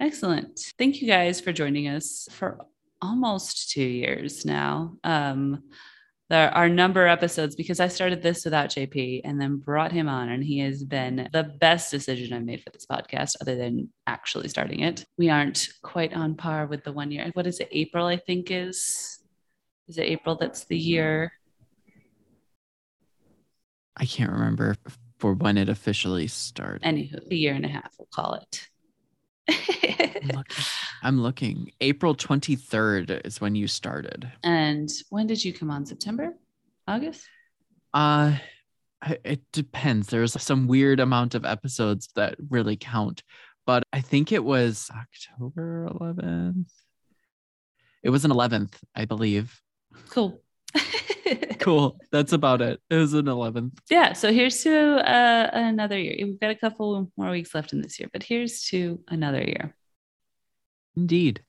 Excellent. 0.00 0.58
Thank 0.76 1.00
you 1.00 1.06
guys 1.06 1.40
for 1.40 1.52
joining 1.52 1.86
us 1.86 2.26
for 2.32 2.58
almost 3.00 3.70
two 3.70 3.84
years 3.84 4.44
now. 4.44 4.96
Um, 5.04 5.62
there 6.30 6.50
are 6.50 6.68
number 6.68 7.06
of 7.06 7.12
episodes 7.12 7.54
because 7.54 7.78
I 7.78 7.86
started 7.86 8.20
this 8.20 8.44
without 8.44 8.70
JP 8.70 9.20
and 9.24 9.40
then 9.40 9.58
brought 9.58 9.92
him 9.92 10.08
on, 10.08 10.30
and 10.30 10.42
he 10.42 10.58
has 10.60 10.82
been 10.82 11.28
the 11.32 11.44
best 11.60 11.92
decision 11.92 12.32
I've 12.32 12.44
made 12.44 12.60
for 12.62 12.70
this 12.70 12.86
podcast, 12.86 13.36
other 13.40 13.54
than 13.54 13.88
actually 14.08 14.48
starting 14.48 14.80
it. 14.80 15.04
We 15.16 15.30
aren't 15.30 15.68
quite 15.82 16.12
on 16.12 16.34
par 16.34 16.66
with 16.66 16.82
the 16.82 16.92
one 16.92 17.12
year. 17.12 17.30
What 17.34 17.46
is 17.46 17.60
it? 17.60 17.68
April, 17.70 18.06
I 18.06 18.16
think 18.16 18.50
is. 18.50 19.20
Is 19.88 19.98
it 19.98 20.02
April? 20.04 20.36
That's 20.36 20.64
the 20.64 20.78
year. 20.78 21.32
i 23.96 24.04
can't 24.04 24.32
remember 24.32 24.76
for 25.18 25.34
when 25.34 25.56
it 25.56 25.68
officially 25.68 26.26
started 26.26 26.82
Anywho, 26.82 27.30
a 27.30 27.34
year 27.34 27.54
and 27.54 27.64
a 27.64 27.68
half, 27.68 27.94
we'll 27.98 28.08
call 28.12 28.34
it. 28.34 28.68
I'm 29.48 30.28
looking, 30.36 30.64
I'm 31.02 31.20
looking 31.22 31.70
april 31.80 32.14
23rd 32.14 33.24
is 33.26 33.40
when 33.40 33.54
you 33.54 33.68
started 33.68 34.30
and 34.42 34.88
when 35.10 35.26
did 35.26 35.44
you 35.44 35.52
come 35.52 35.70
on? 35.70 35.86
September? 35.86 36.34
August? 36.88 37.28
uh 37.92 38.36
it 39.22 39.42
depends 39.52 40.08
there's 40.08 40.40
some 40.42 40.66
weird 40.66 40.98
amount 40.98 41.34
of 41.34 41.44
episodes 41.44 42.08
that 42.16 42.34
really 42.48 42.76
count 42.76 43.22
but 43.66 43.82
i 43.92 44.00
think 44.00 44.32
it 44.32 44.42
was 44.42 44.90
october 44.96 45.88
11th 45.92 46.72
it 48.02 48.10
was 48.10 48.24
an 48.24 48.30
11th 48.30 48.72
i 48.96 49.04
believe 49.04 49.60
Cool. 50.08 50.40
cool 51.60 51.96
that's 52.10 52.32
about 52.32 52.60
it 52.60 52.80
it 52.90 52.96
was 52.96 53.14
an 53.14 53.26
11th 53.26 53.78
yeah. 53.88 54.12
So 54.12 54.32
here's 54.32 54.60
to 54.64 54.96
uh, 55.08 55.50
another 55.52 55.96
year. 55.96 56.16
We've 56.18 56.40
got 56.40 56.50
a 56.50 56.56
couple 56.56 57.10
more 57.16 57.30
weeks 57.30 57.54
left 57.54 57.72
in 57.72 57.80
this 57.80 58.00
year, 58.00 58.08
but 58.12 58.24
here's 58.24 58.64
to 58.64 59.00
another 59.08 59.40
year. 59.40 59.74
indeed 60.96 61.42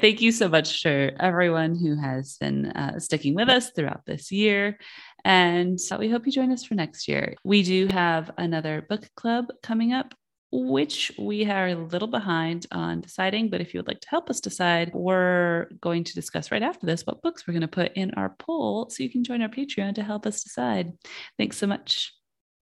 Thank 0.00 0.20
you 0.20 0.30
so 0.30 0.48
much 0.48 0.80
for 0.80 1.10
everyone 1.18 1.74
who 1.74 1.96
has 1.96 2.36
been 2.38 2.66
uh, 2.66 3.00
sticking 3.00 3.34
with 3.34 3.48
us 3.48 3.72
throughout 3.72 4.06
this 4.06 4.30
year. 4.30 4.78
And 5.24 5.76
we 5.98 6.08
hope 6.08 6.24
you 6.24 6.30
join 6.30 6.52
us 6.52 6.64
for 6.64 6.76
next 6.76 7.08
year. 7.08 7.34
We 7.42 7.64
do 7.64 7.88
have 7.88 8.30
another 8.38 8.86
book 8.88 9.08
club 9.16 9.46
coming 9.60 9.92
up, 9.92 10.14
which 10.50 11.12
we 11.18 11.44
are 11.50 11.68
a 11.68 11.74
little 11.74 12.08
behind 12.08 12.66
on 12.72 13.00
deciding. 13.00 13.50
But 13.50 13.60
if 13.60 13.74
you 13.74 13.78
would 13.80 13.88
like 13.88 14.00
to 14.00 14.08
help 14.08 14.30
us 14.30 14.40
decide, 14.40 14.90
we're 14.94 15.66
going 15.80 16.04
to 16.04 16.14
discuss 16.14 16.50
right 16.50 16.62
after 16.62 16.86
this 16.86 17.02
what 17.06 17.22
books 17.22 17.46
we're 17.46 17.52
going 17.52 17.60
to 17.62 17.68
put 17.68 17.92
in 17.94 18.12
our 18.14 18.30
poll 18.38 18.88
so 18.90 19.02
you 19.02 19.10
can 19.10 19.24
join 19.24 19.42
our 19.42 19.48
Patreon 19.48 19.94
to 19.96 20.02
help 20.02 20.26
us 20.26 20.42
decide. 20.42 20.92
Thanks 21.36 21.58
so 21.58 21.66
much. 21.66 22.14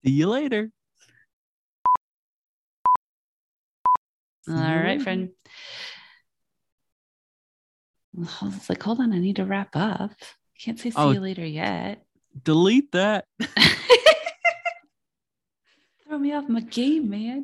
See 0.05 0.12
you 0.12 0.29
later. 0.29 0.70
All 4.49 4.55
right, 4.55 4.94
mm-hmm. 4.94 5.03
friend. 5.03 5.31
Well, 8.14 8.53
It's 8.57 8.68
like, 8.70 8.83
hold 8.83 9.01
on, 9.01 9.12
I 9.12 9.18
need 9.18 9.37
to 9.37 9.44
wrap 9.44 9.70
up. 9.75 10.12
Can't 10.59 10.79
say 10.79 10.90
see 10.90 10.96
Oh. 10.96 11.11
you 11.11 11.20
later 11.20 11.44
yet. 11.44 12.03
Delete 12.42 12.92
that. 12.92 13.27
Throw 16.09 16.18
me 16.18 16.33
off 16.33 16.49
my 16.49 16.61
game, 16.61 17.11
man. 17.11 17.35